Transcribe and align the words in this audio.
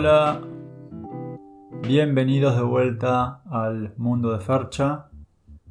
Hola, 0.00 0.40
bienvenidos 1.82 2.54
de 2.54 2.62
vuelta 2.62 3.42
al 3.50 3.96
mundo 3.96 4.30
de 4.30 4.38
Fercha. 4.38 5.08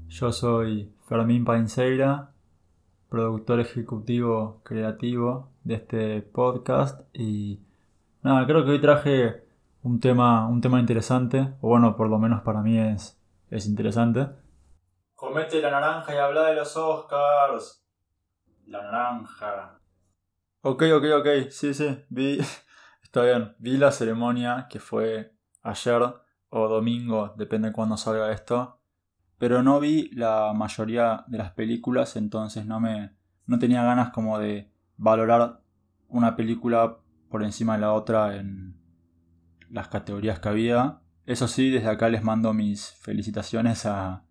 Yo 0.10 0.34
soy 0.34 0.94
Fermín 1.08 1.46
Painseira, 1.46 2.32
productor 3.08 3.62
ejecutivo 3.62 4.60
creativo 4.66 5.54
de 5.64 5.76
este 5.76 6.22
podcast 6.24 7.00
y 7.14 7.62
nada, 8.22 8.46
creo 8.46 8.66
que 8.66 8.72
hoy 8.72 8.82
traje 8.82 9.46
un 9.84 10.02
tema, 10.02 10.46
un 10.50 10.60
tema 10.60 10.82
interesante, 10.82 11.54
o 11.62 11.70
bueno, 11.70 11.96
por 11.96 12.10
lo 12.10 12.20
menos 12.20 12.42
para 12.42 12.62
mí 12.62 12.78
es, 12.78 13.18
es 13.50 13.66
interesante. 13.66 14.28
Comete 15.16 15.62
la 15.62 15.72
naranja 15.72 16.14
y 16.14 16.18
habla 16.18 16.48
de 16.48 16.56
los 16.56 16.76
Oscars. 16.76 17.82
La 18.66 18.82
naranja. 18.82 19.80
Ok, 20.64 20.84
ok, 20.94 21.06
ok, 21.18 21.50
sí, 21.50 21.74
sí, 21.74 22.04
vi, 22.10 22.40
está 23.18 23.38
bien, 23.38 23.56
vi 23.58 23.78
la 23.78 23.92
ceremonia 23.92 24.68
que 24.70 24.80
fue 24.80 25.34
ayer 25.64 26.02
o 26.50 26.68
domingo, 26.68 27.34
depende 27.36 27.70
de 27.70 27.74
cuándo 27.74 27.98
salga 27.98 28.32
esto, 28.32 28.80
pero 29.40 29.64
no 29.64 29.80
vi 29.80 30.12
la 30.12 30.54
mayoría 30.54 31.26
de 31.28 31.40
las 31.40 31.52
películas, 31.52 32.16
entonces 32.16 32.68
no 32.68 32.80
me, 32.80 33.16
no 33.48 33.58
tenía 33.58 33.84
ganas 33.84 34.12
como 34.12 34.38
de 34.38 34.72
valorar 34.98 35.62
una 36.08 36.36
película 36.36 37.00
por 37.30 37.44
encima 37.44 37.74
de 37.74 37.82
la 37.82 37.94
otra 37.94 38.36
en 38.36 38.80
las 39.72 39.88
categorías 39.88 40.40
que 40.40 40.50
había. 40.50 41.00
Eso 41.26 41.48
sí, 41.48 41.72
desde 41.72 41.90
acá 41.90 42.10
les 42.10 42.24
mando 42.24 42.54
mis 42.54 42.92
felicitaciones 43.02 43.88
a 43.88 44.26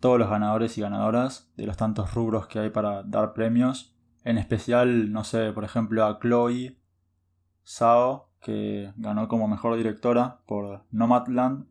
todos 0.00 0.18
los 0.18 0.28
ganadores 0.28 0.76
y 0.78 0.80
ganadoras 0.80 1.52
de 1.56 1.66
los 1.66 1.76
tantos 1.76 2.12
rubros 2.12 2.48
que 2.48 2.58
hay 2.58 2.70
para 2.70 3.04
dar 3.04 3.34
premios. 3.34 3.96
En 4.24 4.36
especial, 4.36 5.12
no 5.12 5.22
sé, 5.22 5.52
por 5.52 5.62
ejemplo, 5.62 6.04
a 6.04 6.18
Chloe 6.18 6.76
Sao, 7.66 8.28
que 8.40 8.92
ganó 8.96 9.26
como 9.26 9.48
mejor 9.48 9.76
directora 9.76 10.38
por 10.46 10.84
Nomadland. 10.92 11.66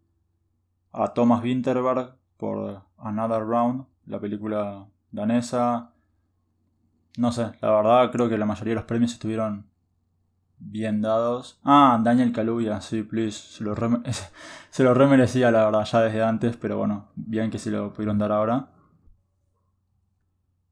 A 0.91 1.13
Thomas 1.13 1.41
Winterberg 1.41 2.17
por 2.35 2.81
Another 2.97 3.39
Round, 3.39 3.85
la 4.05 4.19
película 4.19 4.87
danesa. 5.11 5.93
No 7.17 7.31
sé, 7.31 7.53
la 7.61 7.71
verdad 7.71 8.11
creo 8.11 8.27
que 8.27 8.37
la 8.37 8.45
mayoría 8.45 8.71
de 8.71 8.75
los 8.75 8.83
premios 8.83 9.13
estuvieron 9.13 9.69
bien 10.57 11.01
dados. 11.01 11.61
Ah, 11.63 11.97
Daniel 12.03 12.33
Kaluuya, 12.33 12.81
sí, 12.81 13.03
please. 13.03 13.55
Se 13.57 13.63
lo, 13.63 13.73
se 14.69 14.83
lo 14.83 14.93
remerecía, 14.93 15.49
la 15.49 15.63
verdad, 15.63 15.85
ya 15.85 16.01
desde 16.01 16.23
antes, 16.23 16.57
pero 16.57 16.77
bueno, 16.77 17.07
bien 17.15 17.49
que 17.49 17.57
se 17.57 17.71
lo 17.71 17.93
pudieron 17.93 18.17
dar 18.17 18.33
ahora. 18.33 18.67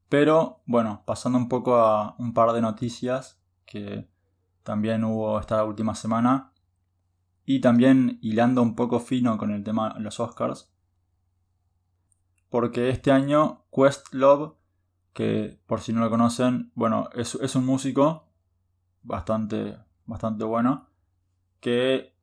Pero 0.09 0.61
bueno, 0.65 1.01
pasando 1.05 1.37
un 1.37 1.47
poco 1.47 1.77
a 1.77 2.13
un 2.19 2.33
par 2.33 2.51
de 2.51 2.59
noticias 2.59 3.41
que 3.65 4.11
también 4.63 5.03
hubo 5.03 5.39
esta 5.39 5.63
última 5.63 5.95
semana. 5.95 6.51
Y 7.45 7.59
también 7.59 8.19
hilando 8.21 8.61
un 8.61 8.75
poco 8.75 8.99
fino 8.99 9.37
con 9.37 9.51
el 9.51 9.63
tema 9.63 9.93
de 9.93 9.99
los 9.99 10.19
Oscars. 10.19 10.73
Porque 12.49 12.89
este 12.89 13.11
año 13.11 13.65
Questlove, 13.71 14.53
que 15.13 15.59
por 15.67 15.81
si 15.81 15.91
no 15.91 15.99
lo 15.99 16.09
conocen, 16.09 16.71
bueno, 16.75 17.09
es, 17.13 17.35
es 17.35 17.55
un 17.55 17.65
músico 17.65 18.29
bastante, 19.01 19.77
bastante 20.05 20.45
bueno. 20.45 20.87
Que 21.59 22.13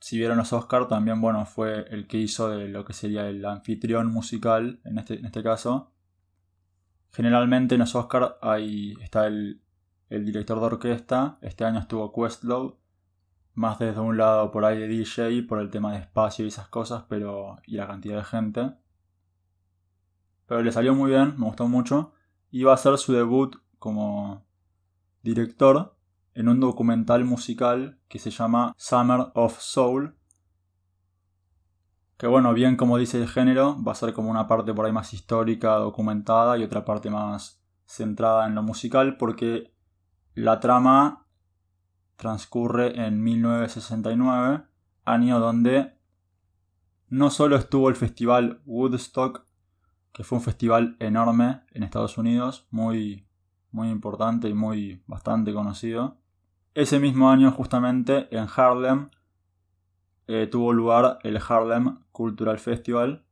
si 0.00 0.16
vieron 0.16 0.38
los 0.38 0.52
Oscars 0.52 0.88
también, 0.88 1.20
bueno, 1.20 1.44
fue 1.44 1.86
el 1.90 2.06
que 2.06 2.16
hizo 2.16 2.48
de 2.48 2.68
lo 2.68 2.84
que 2.84 2.92
sería 2.92 3.28
el 3.28 3.44
anfitrión 3.44 4.06
musical 4.06 4.80
en 4.84 4.98
este, 4.98 5.18
en 5.18 5.26
este 5.26 5.42
caso. 5.42 5.92
Generalmente 7.12 7.74
en 7.74 7.80
los 7.80 7.94
Oscars 7.94 8.34
está 9.00 9.26
el, 9.26 9.60
el 10.10 10.26
director 10.26 10.58
de 10.60 10.66
orquesta. 10.66 11.38
Este 11.40 11.64
año 11.64 11.78
estuvo 11.78 12.12
Questlove. 12.12 12.74
Más 13.54 13.78
desde 13.78 14.00
un 14.00 14.16
lado 14.16 14.50
por 14.50 14.64
ahí 14.64 14.78
de 14.78 14.88
DJ, 14.88 15.44
por 15.44 15.60
el 15.60 15.70
tema 15.70 15.92
de 15.92 15.98
espacio 15.98 16.44
y 16.44 16.48
esas 16.48 16.68
cosas, 16.68 17.04
pero. 17.08 17.58
y 17.66 17.76
la 17.76 17.86
cantidad 17.86 18.18
de 18.18 18.24
gente. 18.24 18.72
Pero 20.46 20.62
le 20.62 20.72
salió 20.72 20.94
muy 20.94 21.10
bien, 21.10 21.34
me 21.38 21.46
gustó 21.46 21.68
mucho. 21.68 22.12
Iba 22.50 22.72
a 22.72 22.74
hacer 22.74 22.98
su 22.98 23.12
debut 23.12 23.56
como 23.78 24.44
director 25.22 25.96
en 26.34 26.48
un 26.48 26.60
documental 26.60 27.24
musical 27.24 27.98
que 28.08 28.18
se 28.18 28.30
llama 28.30 28.74
Summer 28.76 29.28
of 29.34 29.60
Soul. 29.60 30.16
Que 32.16 32.26
bueno, 32.26 32.52
bien 32.52 32.76
como 32.76 32.98
dice 32.98 33.18
el 33.18 33.28
género, 33.28 33.82
va 33.82 33.92
a 33.92 33.94
ser 33.94 34.12
como 34.12 34.30
una 34.30 34.48
parte 34.48 34.74
por 34.74 34.86
ahí 34.86 34.92
más 34.92 35.14
histórica, 35.14 35.76
documentada 35.76 36.58
y 36.58 36.64
otra 36.64 36.84
parte 36.84 37.10
más 37.10 37.62
centrada 37.86 38.46
en 38.46 38.54
lo 38.54 38.62
musical 38.62 39.16
porque 39.16 39.72
la 40.34 40.60
trama 40.60 41.26
transcurre 42.16 43.06
en 43.06 43.22
1969, 43.22 44.64
año 45.04 45.40
donde 45.40 45.94
no 47.08 47.30
solo 47.30 47.56
estuvo 47.56 47.88
el 47.88 47.96
festival 47.96 48.60
Woodstock, 48.66 49.44
que 50.12 50.24
fue 50.24 50.38
un 50.38 50.44
festival 50.44 50.96
enorme 51.00 51.62
en 51.72 51.82
Estados 51.82 52.18
Unidos, 52.18 52.66
muy, 52.70 53.26
muy 53.70 53.88
importante 53.88 54.48
y 54.48 54.54
muy 54.54 55.02
bastante 55.06 55.52
conocido, 55.52 56.20
ese 56.74 57.00
mismo 57.00 57.30
año, 57.30 57.50
justamente, 57.50 58.28
en 58.30 58.46
Harlem, 58.54 59.08
eh, 60.28 60.46
tuvo 60.46 60.72
lugar 60.72 61.18
el 61.24 61.36
Harlem 61.36 61.98
Cultural 62.12 62.60
Festival. 62.60 63.24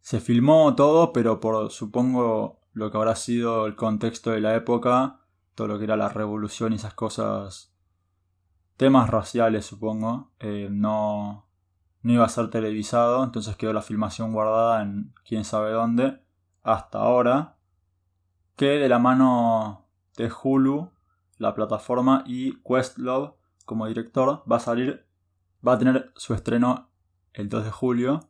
Se 0.00 0.18
filmó 0.18 0.74
todo, 0.74 1.12
pero 1.12 1.38
por 1.38 1.70
supongo 1.70 2.60
lo 2.72 2.90
que 2.90 2.96
habrá 2.96 3.14
sido 3.14 3.66
el 3.66 3.76
contexto 3.76 4.32
de 4.32 4.40
la 4.40 4.56
época, 4.56 5.20
todo 5.54 5.68
lo 5.68 5.78
que 5.78 5.84
era 5.84 5.96
la 5.96 6.08
revolución 6.08 6.72
y 6.72 6.76
esas 6.76 6.94
cosas, 6.94 7.72
temas 8.76 9.10
raciales 9.10 9.66
supongo, 9.66 10.30
eh, 10.40 10.68
no, 10.70 11.46
no 12.02 12.12
iba 12.12 12.24
a 12.24 12.28
ser 12.28 12.50
televisado, 12.50 13.24
entonces 13.24 13.56
quedó 13.56 13.72
la 13.72 13.82
filmación 13.82 14.32
guardada 14.32 14.82
en 14.82 15.14
quién 15.26 15.44
sabe 15.44 15.70
dónde, 15.72 16.20
hasta 16.62 16.98
ahora, 16.98 17.56
que 18.56 18.78
de 18.78 18.88
la 18.88 18.98
mano 18.98 19.86
de 20.16 20.30
Hulu 20.30 20.90
la 21.38 21.54
plataforma 21.54 22.22
y 22.26 22.56
Questlove 22.62 23.34
como 23.64 23.86
director 23.86 24.42
va 24.50 24.56
a 24.56 24.60
salir, 24.60 25.06
va 25.66 25.74
a 25.74 25.78
tener 25.78 26.12
su 26.16 26.34
estreno 26.34 26.90
el 27.32 27.48
2 27.48 27.64
de 27.64 27.70
julio. 27.70 28.28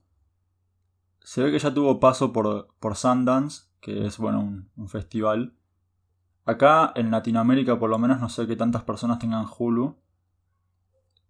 Se 1.20 1.42
ve 1.42 1.50
que 1.50 1.58
ya 1.58 1.72
tuvo 1.72 2.00
paso 2.00 2.32
por, 2.32 2.74
por 2.78 2.96
Sundance, 2.96 3.68
que 3.80 4.06
es 4.06 4.18
bueno 4.18 4.40
un, 4.76 4.88
festival. 4.88 5.54
Acá 6.44 6.92
en 6.94 7.10
Latinoamérica 7.10 7.78
por 7.78 7.90
lo 7.90 7.98
menos 7.98 8.20
no 8.20 8.28
sé 8.28 8.46
que 8.46 8.56
tantas 8.56 8.82
personas 8.82 9.18
tengan 9.18 9.46
Hulu. 9.46 9.96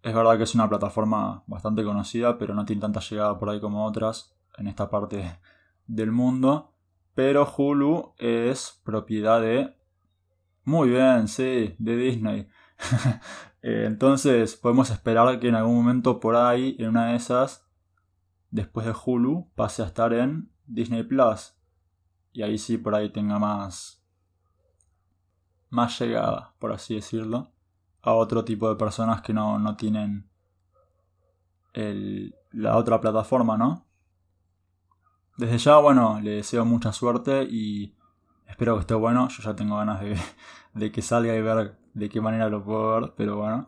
Es 0.03 0.13
verdad 0.13 0.37
que 0.37 0.43
es 0.43 0.55
una 0.55 0.69
plataforma 0.69 1.43
bastante 1.47 1.83
conocida, 1.83 2.37
pero 2.37 2.53
no 2.53 2.65
tiene 2.65 2.81
tanta 2.81 2.99
llegada 2.99 3.39
por 3.39 3.49
ahí 3.49 3.59
como 3.59 3.85
otras 3.85 4.35
en 4.57 4.67
esta 4.67 4.89
parte 4.89 5.39
del 5.87 6.11
mundo. 6.11 6.73
Pero 7.15 7.51
Hulu 7.57 8.13
es 8.17 8.81
propiedad 8.83 9.41
de 9.41 9.75
muy 10.65 10.89
bien, 10.89 11.27
sí, 11.27 11.75
de 11.77 11.95
Disney. 11.95 12.47
Eh, 13.67 13.85
entonces 13.87 14.55
podemos 14.55 14.91
esperar 14.91 15.39
que 15.39 15.47
en 15.47 15.55
algún 15.55 15.77
momento 15.77 16.19
por 16.19 16.35
ahí, 16.35 16.75
en 16.77 16.89
una 16.89 17.07
de 17.07 17.15
esas, 17.15 17.67
después 18.51 18.85
de 18.85 18.93
Hulu, 18.93 19.49
pase 19.55 19.81
a 19.81 19.87
estar 19.87 20.13
en 20.13 20.51
Disney 20.67 21.01
Plus. 21.01 21.57
Y 22.31 22.43
ahí 22.43 22.59
sí 22.59 22.77
por 22.77 22.93
ahí 22.93 23.09
tenga 23.09 23.39
más. 23.39 24.04
Más 25.75 25.99
llegada, 25.99 26.53
por 26.59 26.71
así 26.71 26.95
decirlo. 26.95 27.51
A 28.01 28.13
otro 28.13 28.45
tipo 28.45 28.69
de 28.69 28.75
personas 28.75 29.21
que 29.21 29.33
no, 29.33 29.59
no 29.59 29.75
tienen 29.75 30.29
la 32.51 32.77
otra 32.77 33.01
plataforma, 33.01 33.57
¿no? 33.57 33.85
Desde 35.37 35.57
ya, 35.57 35.77
bueno, 35.77 36.21
le 36.21 36.31
deseo 36.31 36.63
mucha 36.63 36.93
suerte 36.93 37.43
y 37.43 37.95
Espero 38.47 38.75
que 38.75 38.81
esté 38.81 38.93
bueno. 38.93 39.27
Yo 39.29 39.43
ya 39.43 39.55
tengo 39.55 39.77
ganas 39.77 40.01
de, 40.73 40.91
que 40.91 41.01
salga 41.01 41.35
y 41.35 41.41
ver 41.41 41.77
de 41.93 42.09
qué 42.09 42.21
manera 42.21 42.49
lo 42.49 42.63
puedo 42.63 43.01
ver, 43.01 43.13
pero 43.15 43.37
bueno. 43.37 43.67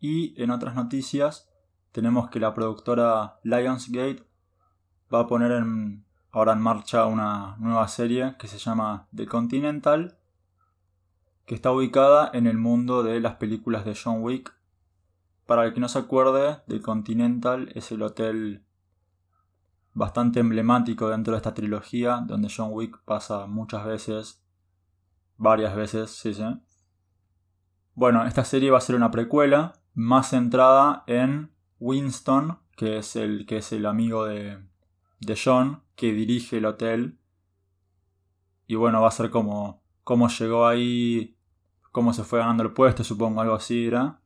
Y 0.00 0.40
en 0.42 0.50
otras 0.50 0.74
noticias, 0.74 1.50
tenemos 1.92 2.30
que 2.30 2.40
la 2.40 2.54
productora 2.54 3.38
Lionsgate 3.42 4.24
va 5.12 5.20
a 5.20 5.26
poner 5.26 5.52
en, 5.52 6.04
ahora 6.32 6.52
en 6.52 6.60
marcha 6.60 7.06
una 7.06 7.56
nueva 7.58 7.88
serie 7.88 8.36
que 8.38 8.46
se 8.46 8.58
llama 8.58 9.08
The 9.14 9.26
Continental, 9.26 10.16
que 11.46 11.54
está 11.54 11.72
ubicada 11.72 12.30
en 12.32 12.46
el 12.46 12.58
mundo 12.58 13.02
de 13.02 13.20
las 13.20 13.36
películas 13.36 13.84
de 13.84 13.98
John 14.00 14.22
Wick. 14.22 14.54
Para 15.46 15.64
el 15.64 15.74
que 15.74 15.80
no 15.80 15.88
se 15.88 15.98
acuerde, 15.98 16.58
The 16.68 16.80
Continental 16.80 17.72
es 17.74 17.90
el 17.90 18.02
hotel 18.02 18.64
bastante 19.92 20.38
emblemático 20.38 21.08
dentro 21.08 21.32
de 21.32 21.38
esta 21.38 21.54
trilogía, 21.54 22.22
donde 22.24 22.52
John 22.54 22.70
Wick 22.72 23.02
pasa 23.04 23.46
muchas 23.46 23.84
veces, 23.84 24.44
varias 25.36 25.74
veces, 25.74 26.10
sí, 26.10 26.32
sí. 26.34 26.44
Bueno, 27.94 28.24
esta 28.24 28.44
serie 28.44 28.70
va 28.70 28.78
a 28.78 28.82
ser 28.82 28.94
una 28.94 29.10
precuela 29.10 29.72
más 29.94 30.30
centrada 30.30 31.02
en 31.08 31.50
Winston, 31.80 32.60
que 32.76 32.98
es 32.98 33.16
el, 33.16 33.44
que 33.46 33.56
es 33.56 33.72
el 33.72 33.86
amigo 33.86 34.26
de, 34.26 34.69
de 35.20 35.38
John, 35.42 35.82
que 35.94 36.12
dirige 36.12 36.58
el 36.58 36.66
hotel. 36.66 37.18
Y 38.66 38.74
bueno, 38.74 39.02
va 39.02 39.08
a 39.08 39.12
ser 39.12 39.30
como 39.30 39.82
cómo 40.04 40.28
llegó 40.28 40.66
ahí, 40.66 41.36
cómo 41.92 42.12
se 42.12 42.24
fue 42.24 42.40
ganando 42.40 42.62
el 42.62 42.72
puesto, 42.72 43.04
supongo, 43.04 43.40
algo 43.40 43.54
así 43.54 43.86
era. 43.86 44.20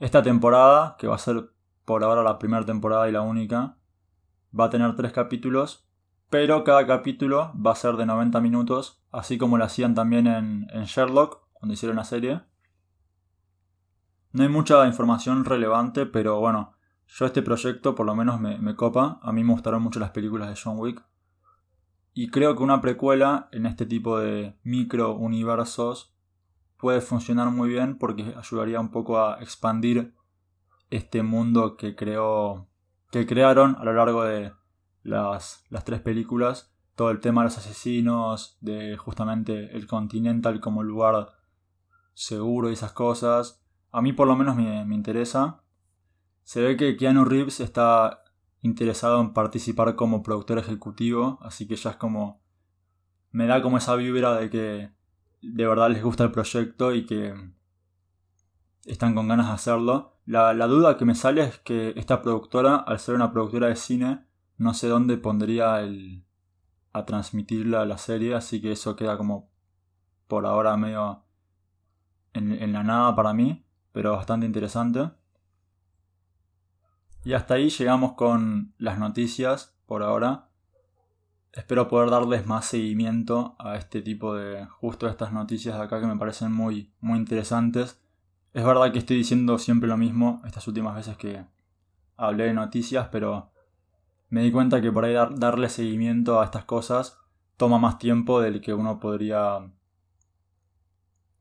Esta 0.00 0.22
temporada, 0.22 0.96
que 0.98 1.06
va 1.06 1.14
a 1.14 1.18
ser 1.18 1.50
por 1.84 2.02
ahora 2.02 2.22
la 2.22 2.38
primera 2.38 2.64
temporada 2.64 3.08
y 3.08 3.12
la 3.12 3.22
única, 3.22 3.76
va 4.58 4.66
a 4.66 4.70
tener 4.70 4.94
tres 4.96 5.12
capítulos, 5.12 5.86
pero 6.30 6.64
cada 6.64 6.86
capítulo 6.86 7.52
va 7.54 7.72
a 7.72 7.76
ser 7.76 7.96
de 7.96 8.06
90 8.06 8.40
minutos, 8.40 9.02
así 9.12 9.38
como 9.38 9.56
lo 9.56 9.64
hacían 9.64 9.94
también 9.94 10.26
en, 10.26 10.66
en 10.70 10.84
Sherlock, 10.84 11.46
cuando 11.52 11.74
hicieron 11.74 11.96
la 11.96 12.04
serie. 12.04 12.42
No 14.32 14.42
hay 14.42 14.48
mucha 14.48 14.86
información 14.86 15.44
relevante, 15.44 16.06
pero 16.06 16.40
bueno, 16.40 16.73
yo 17.06 17.26
este 17.26 17.42
proyecto 17.42 17.94
por 17.94 18.06
lo 18.06 18.14
menos 18.14 18.40
me, 18.40 18.58
me, 18.58 18.74
copa. 18.74 19.18
A 19.22 19.32
mí 19.32 19.44
me 19.44 19.52
gustaron 19.52 19.82
mucho 19.82 20.00
las 20.00 20.10
películas 20.10 20.48
de 20.48 20.60
John 20.62 20.78
Wick. 20.78 21.04
Y 22.12 22.28
creo 22.28 22.56
que 22.56 22.62
una 22.62 22.80
precuela 22.80 23.48
en 23.52 23.66
este 23.66 23.86
tipo 23.86 24.18
de 24.18 24.56
micro 24.62 25.14
universos 25.16 26.14
puede 26.84 27.00
funcionar 27.00 27.50
muy 27.50 27.70
bien 27.70 27.98
porque 27.98 28.34
ayudaría 28.36 28.78
un 28.78 28.90
poco 28.90 29.18
a 29.18 29.40
expandir 29.40 30.14
este 30.90 31.22
mundo 31.22 31.76
que 31.76 31.96
creó 31.96 32.68
que 33.10 33.26
crearon 33.26 33.76
a 33.78 33.84
lo 33.84 33.94
largo 33.94 34.24
de 34.24 34.52
las, 35.02 35.64
las 35.70 35.84
tres 35.84 36.00
películas 36.00 36.74
todo 36.94 37.10
el 37.10 37.20
tema 37.20 37.40
de 37.40 37.46
los 37.46 37.58
asesinos 37.58 38.58
de 38.60 38.96
justamente 38.96 39.74
el 39.76 39.86
Continental 39.86 40.60
como 40.60 40.82
lugar 40.82 41.30
seguro 42.12 42.70
y 42.70 42.74
esas 42.74 42.92
cosas 42.92 43.64
a 43.90 44.02
mí 44.02 44.12
por 44.12 44.28
lo 44.28 44.36
menos 44.36 44.54
me, 44.54 44.84
me 44.84 44.94
interesa 44.94 45.63
se 46.44 46.62
ve 46.62 46.76
que 46.76 46.96
Keanu 46.96 47.24
Reeves 47.24 47.60
está 47.60 48.22
interesado 48.62 49.20
en 49.20 49.32
participar 49.32 49.96
como 49.96 50.22
productor 50.22 50.58
ejecutivo 50.58 51.38
así 51.42 51.66
que 51.66 51.76
ya 51.76 51.90
es 51.90 51.96
como 51.96 52.40
me 53.32 53.46
da 53.46 53.60
como 53.60 53.78
esa 53.78 53.96
vibra 53.96 54.36
de 54.36 54.48
que 54.48 54.90
de 55.42 55.66
verdad 55.66 55.90
les 55.90 56.02
gusta 56.02 56.24
el 56.24 56.30
proyecto 56.30 56.94
y 56.94 57.04
que 57.04 57.34
están 58.86 59.14
con 59.14 59.28
ganas 59.28 59.48
de 59.48 59.52
hacerlo. 59.52 60.18
La, 60.26 60.54
duda 60.66 60.96
que 60.96 61.04
me 61.04 61.14
sale 61.14 61.42
es 61.42 61.58
que 61.58 61.92
esta 61.96 62.22
productora, 62.22 62.76
al 62.76 62.98
ser 62.98 63.14
una 63.14 63.32
productora 63.32 63.68
de 63.68 63.76
cine, 63.76 64.24
no 64.56 64.72
sé 64.72 64.88
dónde 64.88 65.18
pondría 65.18 65.80
el, 65.80 66.24
a 66.92 67.04
transmitirla 67.04 67.84
la 67.84 67.98
serie, 67.98 68.34
así 68.34 68.60
que 68.62 68.72
eso 68.72 68.96
queda 68.96 69.18
como 69.18 69.50
por 70.28 70.46
ahora 70.46 70.76
medio 70.76 71.24
en, 72.32 72.52
en 72.52 72.72
la 72.72 72.82
nada 72.82 73.14
para 73.14 73.34
mí, 73.34 73.66
pero 73.92 74.12
bastante 74.12 74.46
interesante. 74.46 75.10
Y 77.24 77.32
hasta 77.32 77.54
ahí 77.54 77.70
llegamos 77.70 78.12
con 78.12 78.74
las 78.78 78.98
noticias 78.98 79.76
por 79.86 80.02
ahora. 80.02 80.48
Espero 81.52 81.88
poder 81.88 82.10
darles 82.10 82.46
más 82.46 82.66
seguimiento 82.66 83.56
a 83.58 83.76
este 83.76 84.02
tipo 84.02 84.34
de 84.34 84.66
justo 84.66 85.08
estas 85.08 85.32
noticias 85.32 85.76
de 85.76 85.84
acá 85.84 86.00
que 86.00 86.06
me 86.06 86.16
parecen 86.16 86.52
muy 86.52 86.92
muy 87.00 87.18
interesantes 87.18 88.04
es 88.54 88.64
verdad 88.64 88.92
que 88.92 89.00
estoy 89.00 89.16
diciendo 89.16 89.58
siempre 89.58 89.88
lo 89.88 89.96
mismo 89.96 90.40
estas 90.46 90.66
últimas 90.68 90.94
veces 90.94 91.16
que 91.16 91.44
hablé 92.16 92.44
de 92.44 92.54
noticias, 92.54 93.08
pero 93.10 93.50
me 94.28 94.42
di 94.42 94.52
cuenta 94.52 94.80
que 94.80 94.92
por 94.92 95.04
ahí 95.04 95.14
darle 95.36 95.68
seguimiento 95.68 96.40
a 96.40 96.44
estas 96.44 96.64
cosas 96.64 97.18
toma 97.56 97.78
más 97.78 97.98
tiempo 97.98 98.40
del 98.40 98.60
que 98.60 98.72
uno 98.72 99.00
podría 99.00 99.72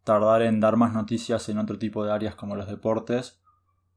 tardar 0.03 0.41
en 0.41 0.59
dar 0.59 0.75
más 0.75 0.91
noticias 0.91 1.47
en 1.49 1.59
otro 1.59 1.77
tipo 1.77 2.03
de 2.03 2.11
áreas 2.11 2.33
como 2.33 2.55
los 2.55 2.67
deportes, 2.67 3.42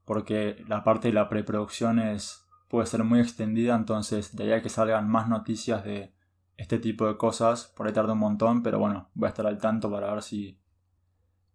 porque 0.06 0.64
la 0.66 0.82
parte 0.82 1.08
de 1.08 1.14
la 1.14 1.28
preproducción 1.28 1.98
es, 1.98 2.46
puede 2.68 2.86
ser 2.86 3.04
muy 3.04 3.20
extendida, 3.20 3.74
entonces 3.74 4.34
de 4.34 4.44
ahí 4.44 4.52
a 4.52 4.62
que 4.62 4.70
salgan 4.70 5.10
más 5.10 5.28
noticias 5.28 5.84
de 5.84 6.14
este 6.56 6.78
tipo 6.78 7.06
de 7.06 7.18
cosas, 7.18 7.66
por 7.76 7.86
ahí 7.86 7.92
tarda 7.92 8.14
un 8.14 8.20
montón, 8.20 8.62
pero 8.62 8.78
bueno, 8.78 9.10
voy 9.12 9.26
a 9.26 9.30
estar 9.30 9.46
al 9.46 9.58
tanto 9.58 9.90
para 9.90 10.10
ver 10.10 10.22
si 10.22 10.58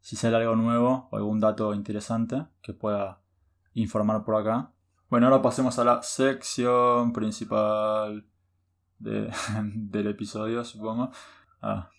si 0.02 0.16
sale 0.16 0.36
algo 0.36 0.56
nuevo 0.56 1.08
o 1.12 1.16
algún 1.16 1.40
dato 1.40 1.74
interesante 1.74 2.48
que 2.62 2.74
pueda 2.74 3.22
informar 3.74 4.24
por 4.26 4.36
acá. 4.36 4.72
Bueno, 5.10 5.28
ahora 5.28 5.42
pasemos 5.42 5.78
a 5.80 5.84
la 5.84 6.04
sección 6.04 7.14
principal 7.14 8.26
del 9.00 10.08
episodio, 10.08 10.66
supongo. 10.66 11.12
Ah. 11.62 11.90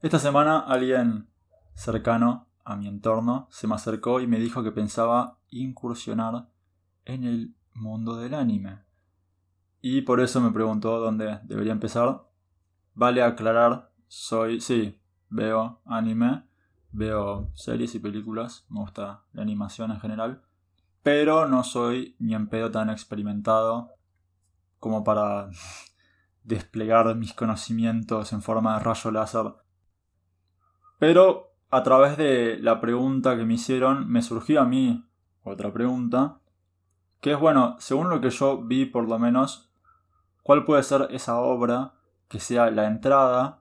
Esta 0.00 0.18
semana 0.18 0.58
alguien 0.58 1.28
cercano 1.74 2.48
a 2.64 2.76
mi 2.76 2.88
entorno 2.88 3.46
se 3.50 3.66
me 3.66 3.74
acercó 3.74 4.20
y 4.20 4.26
me 4.26 4.38
dijo 4.38 4.62
que 4.62 4.72
pensaba 4.72 5.38
incursionar 5.62 6.48
en 7.04 7.24
el 7.24 7.54
mundo 7.74 8.16
del 8.16 8.34
anime. 8.34 8.84
Y 9.80 10.02
por 10.02 10.20
eso 10.20 10.40
me 10.40 10.50
preguntó 10.50 10.98
dónde 10.98 11.40
debería 11.44 11.72
empezar. 11.72 12.26
Vale 12.94 13.22
aclarar, 13.22 13.90
soy, 14.06 14.60
sí, 14.60 14.98
veo 15.28 15.80
anime, 15.84 16.44
veo 16.92 17.50
series 17.54 17.94
y 17.94 17.98
películas, 17.98 18.66
me 18.68 18.80
gusta 18.80 19.24
la 19.32 19.42
animación 19.42 19.90
en 19.90 20.00
general, 20.00 20.42
pero 21.02 21.48
no 21.48 21.64
soy 21.64 22.16
ni 22.18 22.34
en 22.34 22.48
pedo 22.48 22.70
tan 22.70 22.88
experimentado 22.88 23.90
como 24.78 25.02
para 25.02 25.50
desplegar 26.44 27.14
mis 27.16 27.34
conocimientos 27.34 28.32
en 28.32 28.42
forma 28.42 28.78
de 28.78 28.84
rayo 28.84 29.10
láser. 29.10 29.54
Pero 30.98 31.54
a 31.70 31.82
través 31.82 32.16
de 32.16 32.58
la 32.60 32.80
pregunta 32.80 33.36
que 33.36 33.44
me 33.44 33.54
hicieron, 33.54 34.08
me 34.08 34.22
surgió 34.22 34.60
a 34.60 34.64
mí 34.64 35.04
otra 35.44 35.72
pregunta, 35.72 36.38
que 37.20 37.32
es 37.32 37.38
bueno, 37.38 37.76
según 37.78 38.10
lo 38.10 38.20
que 38.20 38.30
yo 38.30 38.62
vi 38.62 38.86
por 38.86 39.08
lo 39.08 39.18
menos, 39.18 39.70
¿cuál 40.42 40.64
puede 40.64 40.82
ser 40.82 41.08
esa 41.10 41.38
obra 41.38 41.94
que 42.28 42.40
sea 42.40 42.70
la 42.70 42.86
entrada, 42.86 43.60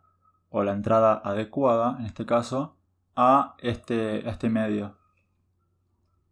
o 0.50 0.64
la 0.64 0.74
entrada 0.74 1.22
adecuada 1.24 1.98
en 2.00 2.06
este 2.06 2.26
caso, 2.26 2.76
a 3.16 3.56
este, 3.60 4.28
este 4.28 4.50
medio. 4.50 4.96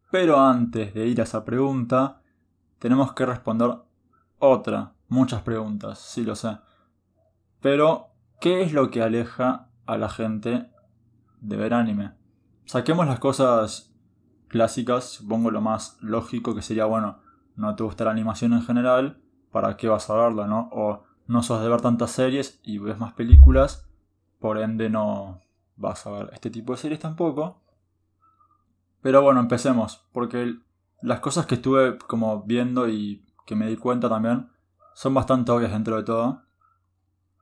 Pero 0.09 0.39
antes 0.39 0.93
de 0.93 1.07
ir 1.07 1.21
a 1.21 1.23
esa 1.23 1.45
pregunta, 1.45 2.21
tenemos 2.79 3.13
que 3.13 3.25
responder 3.25 3.75
otra, 4.39 4.93
muchas 5.07 5.41
preguntas, 5.41 5.99
sí 5.99 6.23
lo 6.23 6.35
sé. 6.35 6.57
Pero, 7.61 8.09
¿qué 8.39 8.61
es 8.61 8.73
lo 8.73 8.89
que 8.89 9.01
aleja 9.01 9.69
a 9.85 9.97
la 9.97 10.09
gente 10.09 10.69
de 11.39 11.57
ver 11.57 11.73
anime? 11.73 12.13
Saquemos 12.65 13.07
las 13.07 13.19
cosas 13.19 13.90
clásicas, 14.51 15.05
supongo 15.05 15.49
lo 15.49 15.61
más 15.61 15.97
lógico 16.01 16.53
que 16.53 16.61
sería, 16.61 16.85
bueno, 16.85 17.19
no 17.55 17.75
te 17.75 17.83
gusta 17.83 18.05
la 18.05 18.11
animación 18.11 18.53
en 18.53 18.61
general, 18.61 19.21
¿para 19.51 19.77
qué 19.77 19.87
vas 19.87 20.09
a 20.09 20.15
verla, 20.15 20.45
no? 20.45 20.69
O 20.73 21.03
no 21.27 21.41
sos 21.41 21.63
de 21.63 21.69
ver 21.69 21.81
tantas 21.81 22.11
series 22.11 22.59
y 22.63 22.77
ves 22.77 22.99
más 22.99 23.13
películas, 23.13 23.87
por 24.39 24.57
ende 24.57 24.89
no, 24.89 25.39
vas 25.77 26.05
a 26.05 26.11
ver 26.11 26.29
este 26.33 26.49
tipo 26.49 26.73
de 26.73 26.77
series 26.77 26.99
tampoco. 26.99 27.61
Pero 29.01 29.21
bueno, 29.21 29.39
empecemos, 29.39 30.05
porque 30.11 30.55
las 31.01 31.21
cosas 31.21 31.45
que 31.45 31.55
estuve 31.55 31.97
como 31.97 32.43
viendo 32.43 32.89
y 32.89 33.25
que 33.45 33.55
me 33.55 33.67
di 33.67 33.77
cuenta 33.77 34.09
también 34.09 34.49
son 34.93 35.13
bastante 35.13 35.51
obvias 35.51 35.71
dentro 35.71 35.95
de 35.95 36.03
todo. 36.03 36.43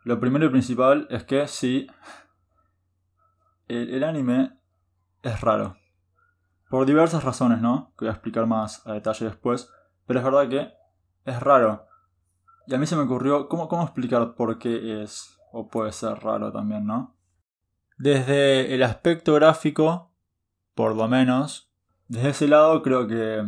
Lo 0.04 0.20
primero 0.20 0.46
y 0.46 0.50
principal 0.50 1.08
es 1.10 1.24
que 1.24 1.48
sí, 1.48 1.88
el, 3.68 3.90
el 3.90 4.04
anime 4.04 4.54
es 5.24 5.42
raro. 5.42 5.79
Por 6.70 6.86
diversas 6.86 7.24
razones, 7.24 7.62
¿no? 7.62 7.94
Que 7.98 8.06
voy 8.06 8.10
a 8.10 8.14
explicar 8.14 8.46
más 8.46 8.86
a 8.88 8.94
detalle 8.94 9.26
después. 9.26 9.72
Pero 10.06 10.20
es 10.20 10.26
verdad 10.26 10.50
que 10.50 10.74
es 11.26 11.40
raro. 11.40 11.88
Y 12.68 12.76
a 12.76 12.78
mí 12.78 12.86
se 12.86 12.96
me 12.96 13.04
ocurrió, 13.04 13.50
¿cómo, 13.50 13.68
cómo 13.68 13.84
explicar 13.84 14.36
por 14.36 14.60
qué 14.60 15.02
es 15.04 15.40
o 15.52 15.70
puede 15.70 15.92
ser 15.92 16.20
raro 16.20 16.52
también, 16.52 16.86
¿no? 16.86 17.16
Desde 17.98 18.74
el 18.74 18.84
aspecto 18.84 19.34
gráfico, 19.34 20.14
por 20.76 20.96
lo 20.96 21.08
menos, 21.08 21.72
desde 22.08 22.30
ese 22.30 22.48
lado 22.48 22.82
creo 22.82 23.08
que 23.08 23.44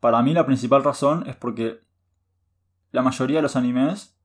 para 0.00 0.22
mí 0.22 0.34
la 0.34 0.46
principal 0.46 0.84
razón 0.84 1.24
es 1.26 1.36
porque 1.36 1.80
la 2.90 3.02
mayoría 3.02 3.38
de 3.38 3.42
los 3.42 3.56
animes 3.56 4.18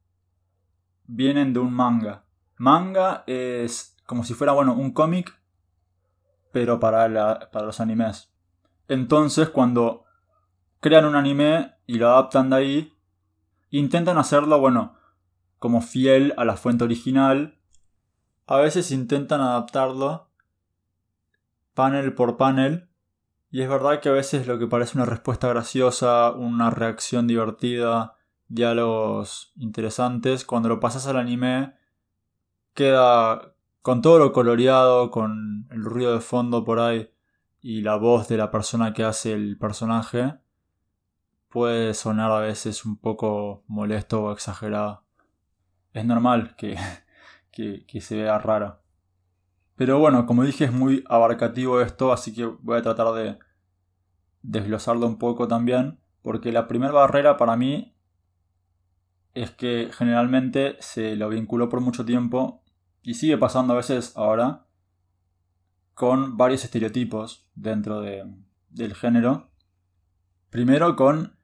vienen 1.05 1.53
de 1.53 1.59
un 1.59 1.73
manga. 1.73 2.25
Manga 2.57 3.23
es 3.27 3.95
como 4.05 4.23
si 4.23 4.33
fuera, 4.33 4.53
bueno, 4.53 4.73
un 4.73 4.91
cómic, 4.91 5.39
pero 6.57 6.79
para, 6.79 7.07
los 7.07 7.79
animes. 7.79 8.33
Entonces, 8.87 9.47
cuando 9.47 10.05
crean 10.79 11.05
un 11.05 11.15
anime 11.15 11.75
y 11.85 11.99
lo 11.99 12.09
adaptan 12.09 12.49
de 12.49 12.55
ahí, 12.55 12.97
intentan 13.69 14.17
hacerlo, 14.17 14.59
bueno, 14.59 14.95
como 15.59 15.81
fiel 15.81 16.33
a 16.35 16.45
la 16.45 16.57
fuente 16.57 16.83
original 16.83 17.59
a 18.47 18.57
veces 18.57 18.89
intentan 18.89 19.39
adaptarlo 19.39 20.31
panel 21.75 22.15
por 22.15 22.37
panel 22.37 22.89
y 23.51 23.61
es 23.61 23.69
verdad 23.69 23.99
que 23.99 24.09
a 24.09 24.13
veces 24.13 24.47
lo 24.47 24.57
que 24.57 24.65
parece 24.65 24.97
una 24.97 25.05
respuesta 25.05 25.47
graciosa, 25.49 26.31
una 26.31 26.71
reacción 26.71 27.27
divertida, 27.27 28.15
diálogos 28.47 29.53
interesantes, 29.57 30.43
cuando 30.43 30.69
lo 30.69 30.79
pasas 30.79 31.05
al 31.05 31.17
anime 31.17 31.75
queda 32.73 33.53
con 33.87 34.01
todo 34.01 34.19
lo 34.19 34.33
coloreado, 34.33 35.11
con 35.11 35.65
el 35.71 35.81
ruido 35.81 36.11
de 36.11 36.19
fondo 36.19 36.65
por 36.65 36.81
ahí 36.81 37.09
y 37.61 37.83
la 37.83 37.95
voz 37.95 38.27
de 38.27 38.35
la 38.35 38.51
persona 38.51 38.91
que 38.91 39.05
hace 39.05 39.31
el 39.31 39.57
personaje, 39.57 40.33
puede 41.47 41.93
sonar 41.93 42.29
a 42.33 42.41
veces 42.41 42.83
un 42.83 42.97
poco 42.97 43.63
molesto 43.65 44.25
o 44.25 44.33
exagerado. 44.33 45.05
Es 45.93 46.03
normal 46.03 46.53
que 46.57 46.75
que, 47.49 48.01
se 48.01 48.17
vea 48.17 48.37
raro. 48.39 48.81
Pero 49.77 49.99
bueno, 49.99 50.25
como 50.25 50.43
dije 50.43 50.65
es 50.65 50.73
muy 50.73 51.05
abarcativo 51.07 51.79
esto, 51.79 52.11
así 52.11 52.33
que 52.33 52.43
voy 52.43 52.79
a 52.79 52.81
tratar 52.81 53.13
de 53.13 53.39
desglosarlo 54.41 55.07
un 55.07 55.17
poco 55.17 55.47
también, 55.47 55.97
porque 56.23 56.51
la 56.51 56.67
primera 56.67 56.91
barrera 56.91 57.37
para 57.37 57.55
mí 57.55 57.95
es 59.33 59.51
que 59.51 59.91
generalmente 59.93 60.75
se 60.81 61.15
lo 61.15 61.29
vinculó 61.29 61.69
por 61.69 61.79
mucho 61.79 62.03
tiempo 62.03 62.65
y 63.07 63.13
sigue 63.13 63.37
pasando 63.37 63.71
a 63.71 63.77
veces 63.77 64.11
ahora 64.17 64.65
con 65.93 66.35
varios 66.35 66.65
estereotipos 66.65 67.49
dentro 67.55 68.01
del 68.01 68.95
género. 68.95 69.49
Primero 70.49 70.97
con 70.97 71.37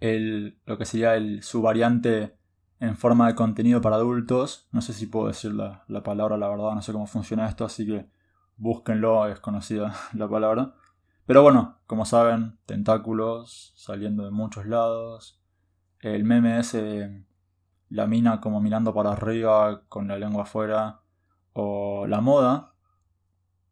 el, 0.00 0.58
lo 0.64 0.78
que 0.78 0.86
sería 0.86 1.14
el, 1.16 1.42
su 1.42 1.60
variante 1.60 2.38
en 2.80 2.96
forma 2.96 3.26
de 3.26 3.34
contenido 3.34 3.82
para 3.82 3.96
adultos. 3.96 4.66
No 4.72 4.80
sé 4.80 4.94
si 4.94 5.04
puedo 5.04 5.26
decir 5.26 5.52
la, 5.52 5.84
la 5.88 6.02
palabra, 6.02 6.38
la 6.38 6.48
verdad, 6.48 6.74
no 6.74 6.80
sé 6.80 6.94
cómo 6.94 7.06
funciona 7.06 7.50
esto, 7.50 7.66
así 7.66 7.84
que 7.84 8.08
búsquenlo, 8.56 9.28
es 9.28 9.40
conocida 9.40 9.94
la 10.14 10.26
palabra. 10.26 10.72
Pero 11.26 11.42
bueno, 11.42 11.80
como 11.86 12.06
saben, 12.06 12.56
tentáculos 12.64 13.74
saliendo 13.76 14.24
de 14.24 14.30
muchos 14.30 14.64
lados. 14.64 15.38
El 16.00 16.24
meme 16.24 16.58
ese 16.58 16.80
de 16.82 17.24
la 17.88 18.06
mina 18.06 18.40
como 18.40 18.60
mirando 18.60 18.94
para 18.94 19.12
arriba 19.12 19.82
con 19.88 20.08
la 20.08 20.18
lengua 20.18 20.44
afuera. 20.44 21.00
O 21.52 22.06
la 22.08 22.20
moda 22.20 22.74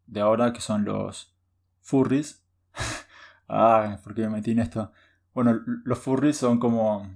de 0.06 0.20
ahora 0.20 0.52
que 0.52 0.60
son 0.60 0.84
los 0.84 1.34
furries. 1.80 2.44
ah, 3.48 3.98
¿por 4.04 4.14
qué 4.14 4.22
me 4.22 4.30
metí 4.30 4.52
en 4.52 4.60
esto? 4.60 4.92
Bueno, 5.34 5.60
los 5.84 5.98
furries 5.98 6.36
son 6.36 6.58
como. 6.58 7.08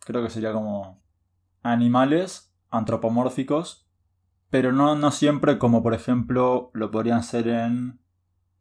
Creo 0.00 0.22
que 0.22 0.30
sería 0.30 0.52
como. 0.52 1.02
Animales 1.62 2.52
antropomórficos. 2.70 3.86
Pero 4.50 4.72
no, 4.72 4.94
no 4.96 5.10
siempre 5.10 5.58
como 5.58 5.82
por 5.82 5.94
ejemplo 5.94 6.70
lo 6.74 6.90
podrían 6.90 7.22
ser 7.22 7.48
en 7.48 8.00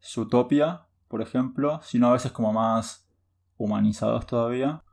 Zootopia, 0.02 0.88
por 1.10 1.22
ejemplo, 1.22 1.82
sino 1.84 2.08
a 2.08 2.14
veces 2.14 2.32
como 2.32 2.54
más 2.54 3.10
humanizados 3.58 4.26
todavía. 4.26 4.84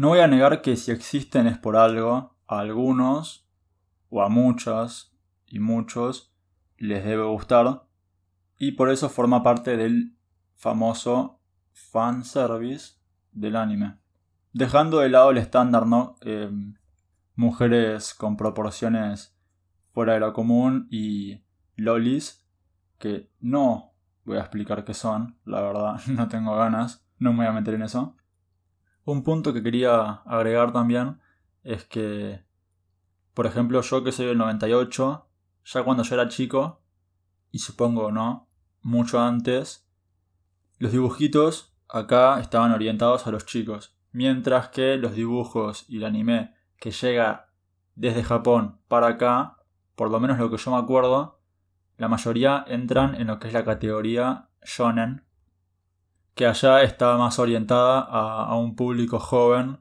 No 0.00 0.08
voy 0.08 0.20
a 0.20 0.26
negar 0.26 0.62
que 0.62 0.78
si 0.78 0.92
existen 0.92 1.46
es 1.46 1.58
por 1.58 1.76
algo, 1.76 2.34
a 2.48 2.60
algunos, 2.60 3.46
o 4.08 4.22
a 4.22 4.30
muchas 4.30 5.14
y 5.46 5.58
muchos, 5.58 6.32
les 6.78 7.04
debe 7.04 7.24
gustar, 7.24 7.82
y 8.56 8.72
por 8.72 8.88
eso 8.90 9.10
forma 9.10 9.42
parte 9.42 9.76
del 9.76 10.16
famoso 10.54 11.42
fanservice 11.74 12.94
del 13.32 13.56
anime. 13.56 13.98
Dejando 14.54 15.00
de 15.00 15.10
lado 15.10 15.32
el 15.32 15.36
estándar, 15.36 15.86
¿no? 15.86 16.16
Em, 16.22 16.76
mujeres 17.34 18.14
con 18.14 18.38
proporciones 18.38 19.36
fuera 19.92 20.14
de 20.14 20.20
lo 20.20 20.32
común 20.32 20.88
y 20.90 21.42
lolis 21.76 22.42
que 22.98 23.30
no 23.38 23.92
voy 24.24 24.38
a 24.38 24.40
explicar 24.40 24.82
qué 24.82 24.94
son, 24.94 25.36
la 25.44 25.60
verdad, 25.60 26.00
no 26.06 26.26
tengo 26.28 26.56
ganas, 26.56 27.06
no 27.18 27.32
me 27.32 27.40
voy 27.40 27.48
a 27.48 27.52
meter 27.52 27.74
en 27.74 27.82
eso. 27.82 28.16
Un 29.10 29.24
punto 29.24 29.52
que 29.52 29.60
quería 29.60 30.22
agregar 30.24 30.72
también 30.72 31.18
es 31.64 31.84
que, 31.84 32.44
por 33.34 33.44
ejemplo, 33.44 33.80
yo 33.80 34.04
que 34.04 34.12
soy 34.12 34.26
del 34.26 34.38
98, 34.38 35.26
ya 35.64 35.82
cuando 35.82 36.04
yo 36.04 36.14
era 36.14 36.28
chico, 36.28 36.80
y 37.50 37.58
supongo 37.58 38.12
no, 38.12 38.46
mucho 38.82 39.20
antes, 39.20 39.84
los 40.78 40.92
dibujitos 40.92 41.74
acá 41.88 42.38
estaban 42.38 42.70
orientados 42.70 43.26
a 43.26 43.32
los 43.32 43.46
chicos, 43.46 43.96
mientras 44.12 44.68
que 44.68 44.96
los 44.96 45.16
dibujos 45.16 45.86
y 45.88 45.96
el 45.96 46.04
anime 46.04 46.54
que 46.76 46.92
llega 46.92 47.48
desde 47.96 48.22
Japón 48.22 48.78
para 48.86 49.08
acá, 49.08 49.56
por 49.96 50.08
lo 50.08 50.20
menos 50.20 50.38
lo 50.38 50.52
que 50.52 50.56
yo 50.56 50.70
me 50.70 50.76
acuerdo, 50.76 51.40
la 51.96 52.06
mayoría 52.06 52.64
entran 52.68 53.16
en 53.16 53.26
lo 53.26 53.40
que 53.40 53.48
es 53.48 53.54
la 53.54 53.64
categoría 53.64 54.50
shonen, 54.64 55.24
que 56.40 56.46
allá 56.46 56.82
está 56.82 57.18
más 57.18 57.38
orientada 57.38 58.00
a, 58.00 58.56
un 58.56 58.74
público 58.74 59.18
joven 59.18 59.78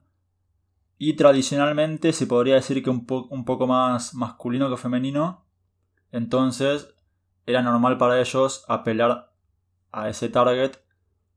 y 0.97 1.13
tradicionalmente 1.13 2.11
se 2.11 2.27
podría 2.27 2.55
decir 2.55 2.83
que 2.83 2.89
un, 2.89 3.07
un 3.29 3.45
poco 3.45 3.65
más 3.65 4.13
masculino 4.13 4.69
que 4.69 4.75
femenino, 4.75 5.45
entonces 6.11 6.93
era 7.45 7.61
normal 7.61 7.97
para 7.97 8.19
ellos 8.19 8.65
apelar 8.67 9.31
a 9.93 10.09
ese 10.09 10.27
target 10.27 10.73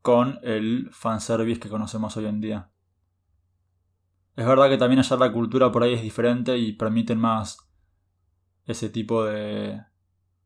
con 0.00 0.41
el 0.43 0.91
fanservice 0.91 1.61
que 1.61 1.69
conocemos 1.69 2.17
hoy 2.17 2.26
en 2.26 2.41
día. 2.41 2.71
Es 4.35 4.45
verdad 4.45 4.69
que 4.71 4.76
también 4.76 4.99
allá 4.99 5.17
la 5.19 5.33
cultura 5.33 5.71
por 5.71 5.85
ahí 5.85 5.95
es 5.95 6.02
diferente 6.02 6.59
y 6.59 6.73
permiten 6.73 7.21
más 7.21 7.71
ese 8.67 8.88
tipo 8.88 9.25
de, 9.26 9.85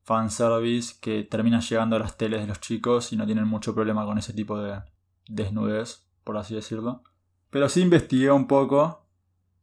fanservice 0.06 0.94
que 1.00 1.24
termina 1.24 1.58
llegando 1.58 1.96
a 1.96 1.98
las 1.98 2.16
teles 2.16 2.40
de 2.40 2.46
los 2.46 2.60
chicos 2.60 3.12
y 3.12 3.16
no 3.16 3.26
tienen 3.26 3.48
mucho 3.48 3.74
problema 3.74 4.06
con 4.06 4.18
ese 4.18 4.32
tipo 4.32 4.56
de 4.56 4.80
desnudez, 5.28 6.06
por 6.22 6.36
así 6.36 6.54
decirlo. 6.54 7.02
Pero 7.50 7.68
sí 7.68 7.82
investigué 7.82 8.30
un 8.30 8.46
poco, 8.46 9.04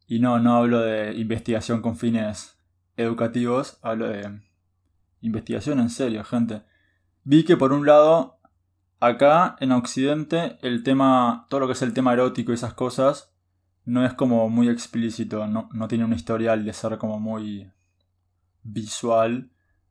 y 0.06 0.20
no, 0.20 0.40
no 0.40 0.58
hablo 0.58 0.82
de 0.82 1.14
investigación 1.14 1.82
con 1.82 1.96
fines 1.96 2.58
educativos, 2.98 3.80
hablo 3.82 4.10
de 4.10 4.42
investigación 5.22 5.80
en 5.80 5.90
serio, 5.90 6.26
gente. 6.26 6.64
Vi 7.24 7.46
que 7.46 7.56
por 7.56 7.72
un 7.72 7.86
lado, 7.86 8.42
acá 9.00 9.56
en 9.62 9.72
Occidente, 9.72 10.58
el 10.62 10.84
tema, 10.84 11.48
todo 11.50 11.62
lo 11.62 11.68
que 11.68 11.74
es 11.74 11.82
el 11.82 11.94
tema 11.94 12.12
erótico 12.12 12.52
y 12.52 12.56
esas 12.56 12.74
cosas, 12.74 13.34
no 13.86 14.06
es 14.06 14.14
como 14.14 14.50
muy 14.50 14.68
explícito, 14.68 15.48
no, 15.48 15.70
no 15.72 15.88
tiene 15.88 16.04
un 16.04 16.12
historial 16.12 16.66
de 16.66 16.74
ser 16.74 16.98
como 16.98 17.22
muy 17.22 17.72
visual 18.62 19.50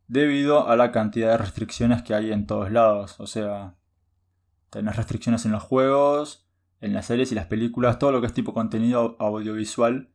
debido 0.08 0.68
a 0.68 0.76
la 0.76 0.92
cantidad 0.92 1.30
de 1.30 1.38
restricciones 1.38 2.02
que 2.02 2.14
hay 2.14 2.32
en 2.32 2.46
todos 2.46 2.70
lados. 2.70 3.18
O 3.18 3.26
sea, 3.26 3.74
tenés 4.70 4.96
restricciones 4.96 5.44
en 5.46 5.52
los 5.52 5.62
juegos, 5.62 6.46
en 6.80 6.92
las 6.94 7.06
series 7.06 7.32
y 7.32 7.34
las 7.34 7.46
películas, 7.46 7.98
todo 7.98 8.12
lo 8.12 8.20
que 8.20 8.26
es 8.26 8.34
tipo 8.34 8.54
contenido 8.54 9.16
audiovisual. 9.18 10.10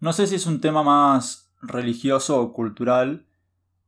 No 0.00 0.12
sé 0.12 0.26
si 0.26 0.34
es 0.34 0.46
un 0.46 0.60
tema 0.60 0.82
más 0.82 1.52
religioso 1.62 2.40
o 2.40 2.52
cultural, 2.52 3.26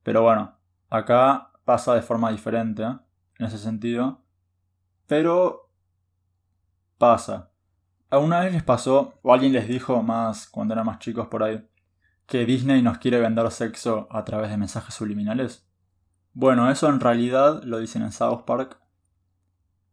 pero 0.03 0.23
bueno, 0.23 0.57
acá 0.89 1.53
pasa 1.65 1.95
de 1.95 2.03
forma 2.03 2.31
diferente 2.31 2.83
¿eh? 2.83 2.97
en 3.39 3.47
ese 3.47 3.59
sentido. 3.59 4.23
Pero 5.07 5.71
pasa. 6.99 7.51
¿Alguna 8.11 8.41
vez 8.41 8.53
les 8.53 8.63
pasó, 8.63 9.19
o 9.23 9.33
alguien 9.33 9.53
les 9.53 9.69
dijo 9.69 10.03
más 10.03 10.49
cuando 10.49 10.75
eran 10.75 10.87
más 10.87 10.99
chicos 10.99 11.29
por 11.29 11.43
ahí, 11.43 11.63
que 12.29 12.45
Disney 12.45 12.83
nos 12.83 12.99
quiere 12.99 13.21
vender 13.21 13.51
sexo 13.51 14.07
a 14.11 14.23
través 14.25 14.51
de 14.51 14.59
mensajes 14.59 14.95
subliminales? 14.95 15.67
Bueno, 16.35 16.71
eso 16.71 16.89
en 16.91 17.01
realidad 17.01 17.63
lo 17.65 17.79
dicen 17.79 18.03
en 18.03 18.13
South 18.13 18.45
Park, 18.45 18.79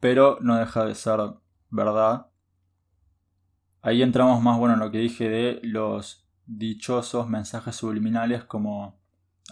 pero 0.01 0.37
no 0.41 0.57
deja 0.57 0.85
de 0.85 0.95
ser 0.95 1.19
verdad. 1.69 2.27
Ahí 3.81 4.03
entramos 4.03 4.43
más 4.43 4.59
bueno 4.59 4.73
en 4.73 4.81
lo 4.81 4.91
que 4.91 4.97
dije 4.97 5.29
de 5.29 5.59
los 5.63 6.27
dichosos 6.45 7.29
mensajes 7.29 7.75
subliminales 7.77 8.43
como 8.43 8.99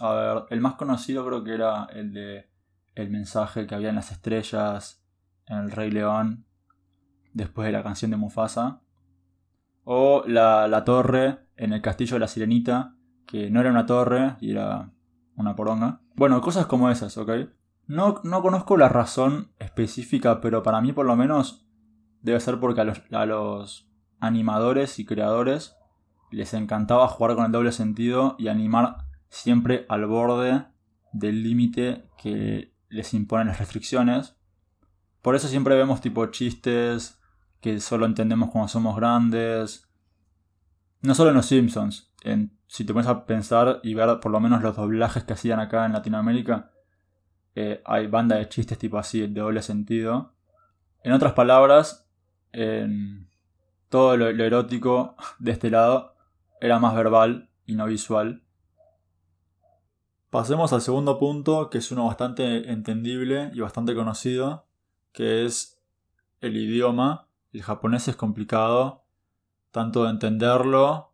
a 0.00 0.12
ver, 0.12 0.44
el 0.50 0.60
más 0.60 0.74
conocido 0.74 1.26
creo 1.26 1.42
que 1.42 1.54
era 1.54 1.84
el 1.86 2.12
de 2.12 2.50
el 2.94 3.10
mensaje 3.10 3.66
que 3.66 3.74
había 3.74 3.88
en 3.88 3.96
las 3.96 4.12
estrellas 4.12 5.04
en 5.46 5.56
el 5.56 5.70
Rey 5.70 5.90
León 5.90 6.46
después 7.32 7.66
de 7.66 7.72
la 7.72 7.82
canción 7.82 8.10
de 8.10 8.16
Mufasa 8.16 8.83
o 9.84 10.24
la, 10.26 10.66
la 10.68 10.84
torre 10.84 11.38
en 11.56 11.72
el 11.72 11.82
castillo 11.82 12.14
de 12.14 12.20
la 12.20 12.28
sirenita, 12.28 12.96
que 13.26 13.50
no 13.50 13.60
era 13.60 13.70
una 13.70 13.86
torre 13.86 14.36
y 14.40 14.50
era 14.50 14.90
una 15.36 15.54
poronga. 15.54 16.00
Bueno, 16.14 16.40
cosas 16.40 16.66
como 16.66 16.90
esas, 16.90 17.16
¿ok? 17.16 17.30
No, 17.86 18.20
no 18.24 18.42
conozco 18.42 18.76
la 18.76 18.88
razón 18.88 19.52
específica, 19.58 20.40
pero 20.40 20.62
para 20.62 20.80
mí 20.80 20.92
por 20.92 21.06
lo 21.06 21.16
menos 21.16 21.66
debe 22.22 22.40
ser 22.40 22.58
porque 22.58 22.80
a 22.80 22.84
los, 22.84 23.02
a 23.12 23.26
los 23.26 23.88
animadores 24.20 24.98
y 24.98 25.04
creadores 25.04 25.76
les 26.30 26.54
encantaba 26.54 27.08
jugar 27.08 27.36
con 27.36 27.44
el 27.44 27.52
doble 27.52 27.72
sentido 27.72 28.36
y 28.38 28.48
animar 28.48 29.04
siempre 29.28 29.84
al 29.88 30.06
borde 30.06 30.64
del 31.12 31.42
límite 31.42 32.08
que 32.16 32.72
les 32.88 33.12
imponen 33.14 33.48
las 33.48 33.58
restricciones. 33.58 34.36
Por 35.22 35.36
eso 35.36 35.48
siempre 35.48 35.76
vemos 35.76 36.00
tipo 36.00 36.26
chistes 36.26 37.20
que 37.64 37.80
solo 37.80 38.04
entendemos 38.04 38.50
cuando 38.50 38.68
somos 38.68 38.94
grandes, 38.94 39.88
no 41.00 41.14
solo 41.14 41.30
en 41.30 41.36
los 41.36 41.46
Simpsons, 41.46 42.12
si 42.66 42.84
te 42.84 42.92
pones 42.92 43.08
a 43.08 43.24
pensar 43.24 43.80
y 43.82 43.94
ver 43.94 44.20
por 44.20 44.30
lo 44.30 44.38
menos 44.38 44.60
los 44.60 44.76
doblajes 44.76 45.24
que 45.24 45.32
hacían 45.32 45.60
acá 45.60 45.86
en 45.86 45.94
Latinoamérica, 45.94 46.72
eh, 47.54 47.80
hay 47.86 48.06
banda 48.06 48.36
de 48.36 48.50
chistes 48.50 48.76
tipo 48.76 48.98
así, 48.98 49.20
de 49.20 49.40
doble 49.40 49.62
sentido. 49.62 50.34
En 51.04 51.12
otras 51.12 51.32
palabras, 51.32 52.06
todo 53.88 54.18
lo, 54.18 54.30
lo 54.30 54.44
erótico 54.44 55.16
de 55.38 55.52
este 55.52 55.70
lado 55.70 56.16
era 56.60 56.78
más 56.78 56.94
verbal 56.94 57.48
y 57.64 57.76
no 57.76 57.86
visual. 57.86 58.42
Pasemos 60.28 60.70
al 60.74 60.82
segundo 60.82 61.18
punto, 61.18 61.70
que 61.70 61.78
es 61.78 61.90
uno 61.90 62.04
bastante 62.04 62.70
entendible 62.70 63.50
y 63.54 63.60
bastante 63.60 63.94
conocido, 63.94 64.66
que 65.12 65.46
es 65.46 65.82
el 66.42 66.58
idioma. 66.58 67.30
El 67.54 67.62
japonés 67.62 68.08
es 68.08 68.16
complicado 68.16 69.04
tanto 69.70 70.04
de 70.04 70.10
entenderlo, 70.10 71.12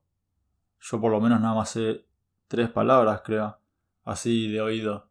yo 0.80 1.00
por 1.00 1.12
lo 1.12 1.20
menos 1.20 1.38
nada 1.40 1.54
más 1.54 1.68
sé 1.68 2.06
tres 2.48 2.70
palabras, 2.70 3.20
creo, 3.22 3.58
así 4.04 4.50
de 4.50 4.62
oído. 4.62 5.08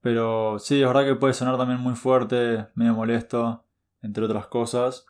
Pero 0.00 0.58
sí, 0.58 0.80
es 0.80 0.86
verdad 0.86 1.04
que 1.04 1.16
puede 1.16 1.34
sonar 1.34 1.58
también 1.58 1.80
muy 1.80 1.94
fuerte, 1.94 2.66
medio 2.74 2.94
molesto, 2.94 3.64
entre 4.00 4.24
otras 4.24 4.46
cosas. 4.46 5.04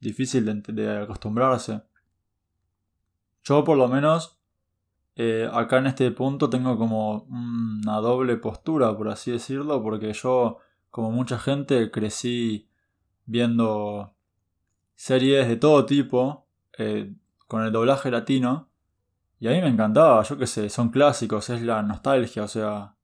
Difícil 0.00 0.62
de, 0.62 0.98
acostumbrarse. 1.02 1.82
Yo 3.42 3.62
por 3.62 3.76
lo 3.76 3.88
menos 3.88 4.38
eh, 5.16 5.50
acá 5.52 5.78
en 5.78 5.88
este 5.88 6.10
punto 6.12 6.48
tengo 6.48 6.78
como 6.78 7.24
una 7.24 7.98
doble 7.98 8.38
postura, 8.38 8.96
por 8.96 9.10
así 9.10 9.32
decirlo, 9.32 9.82
porque 9.82 10.14
yo, 10.14 10.60
como 10.90 11.10
mucha 11.10 11.38
gente, 11.38 11.90
crecí 11.90 12.70
viendo 13.26 14.13
series 14.94 15.48
de 15.48 15.56
todo 15.56 15.86
tipo, 15.86 16.46
eh, 16.78 17.14
con 17.46 17.62
el 17.62 17.72
doblaje 17.72 18.10
latino, 18.10 18.68
y 19.38 19.48
a 19.48 19.50
mí 19.50 19.60
me 19.60 19.68
encantaba, 19.68 20.22
yo 20.22 20.38
qué 20.38 20.46
sé, 20.46 20.68
son 20.70 20.90
clásicos, 20.90 21.50
es 21.50 21.62
la 21.62 21.82
nostalgia, 21.82 22.44
o 22.44 22.48
sea, 22.48 22.94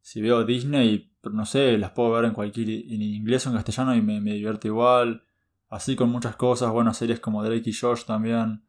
si 0.00 0.22
veo 0.22 0.44
Disney, 0.44 1.12
no 1.32 1.44
sé, 1.44 1.76
las 1.78 1.90
puedo 1.90 2.12
ver 2.12 2.24
en 2.24 2.32
cualquier 2.32 2.70
en 2.70 3.02
inglés 3.02 3.46
o 3.46 3.50
en 3.50 3.56
castellano 3.56 3.94
y 3.94 4.02
me, 4.02 4.20
me 4.20 4.32
divierte 4.32 4.68
igual. 4.68 5.24
Así 5.68 5.96
con 5.96 6.10
muchas 6.10 6.36
cosas, 6.36 6.70
bueno, 6.70 6.94
series 6.94 7.20
como 7.20 7.44
Drake 7.44 7.68
y 7.68 7.72
Josh 7.74 8.04
también, 8.04 8.64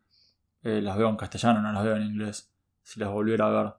eh, 0.63 0.81
las 0.81 0.97
veo 0.97 1.07
en 1.07 1.15
castellano, 1.15 1.61
no 1.61 1.71
las 1.71 1.83
veo 1.83 1.95
en 1.95 2.03
inglés, 2.03 2.53
si 2.83 2.99
las 2.99 3.09
volviera 3.09 3.47
a 3.47 3.49
ver. 3.63 3.73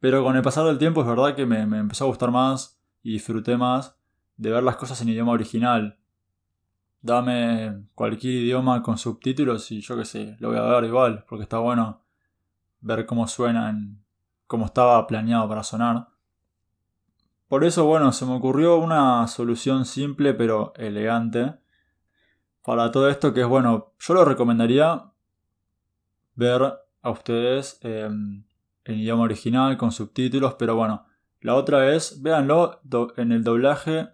Pero 0.00 0.24
con 0.24 0.34
el 0.34 0.42
pasar 0.42 0.64
del 0.64 0.78
tiempo 0.78 1.02
es 1.02 1.06
verdad 1.06 1.34
que 1.34 1.44
me, 1.44 1.66
me 1.66 1.78
empezó 1.78 2.04
a 2.04 2.08
gustar 2.08 2.30
más 2.30 2.80
y 3.02 3.12
disfruté 3.12 3.56
más 3.56 3.98
de 4.36 4.50
ver 4.50 4.62
las 4.62 4.76
cosas 4.76 5.00
en 5.02 5.10
idioma 5.10 5.32
original. 5.32 5.98
Dame 7.02 7.86
cualquier 7.94 8.34
idioma 8.44 8.82
con 8.82 8.96
subtítulos 8.96 9.70
y 9.72 9.80
yo 9.80 9.96
qué 9.96 10.04
sé, 10.04 10.36
lo 10.38 10.48
voy 10.48 10.58
a 10.58 10.62
ver 10.62 10.84
igual, 10.84 11.24
porque 11.28 11.42
está 11.42 11.58
bueno 11.58 12.00
ver 12.80 13.06
cómo 13.06 13.26
suenan, 13.26 14.04
cómo 14.46 14.66
estaba 14.66 15.04
planeado 15.06 15.48
para 15.48 15.64
sonar. 15.64 16.08
Por 17.48 17.64
eso, 17.64 17.84
bueno, 17.84 18.12
se 18.12 18.24
me 18.24 18.32
ocurrió 18.32 18.76
una 18.78 19.26
solución 19.26 19.84
simple 19.84 20.32
pero 20.32 20.72
elegante 20.76 21.54
para 22.62 22.90
todo 22.92 23.10
esto 23.10 23.34
que 23.34 23.40
es, 23.42 23.46
bueno, 23.46 23.92
yo 23.98 24.14
lo 24.14 24.24
recomendaría 24.24 25.10
ver 26.34 26.62
a 27.02 27.10
ustedes 27.10 27.78
em, 27.82 28.44
en 28.84 28.98
idioma 28.98 29.24
original 29.24 29.76
con 29.76 29.92
subtítulos, 29.92 30.54
pero 30.54 30.76
bueno, 30.76 31.06
la 31.40 31.54
otra 31.56 31.94
es, 31.94 32.22
véanlo 32.22 32.80
en 33.16 33.32
el 33.32 33.42
doblaje 33.42 34.08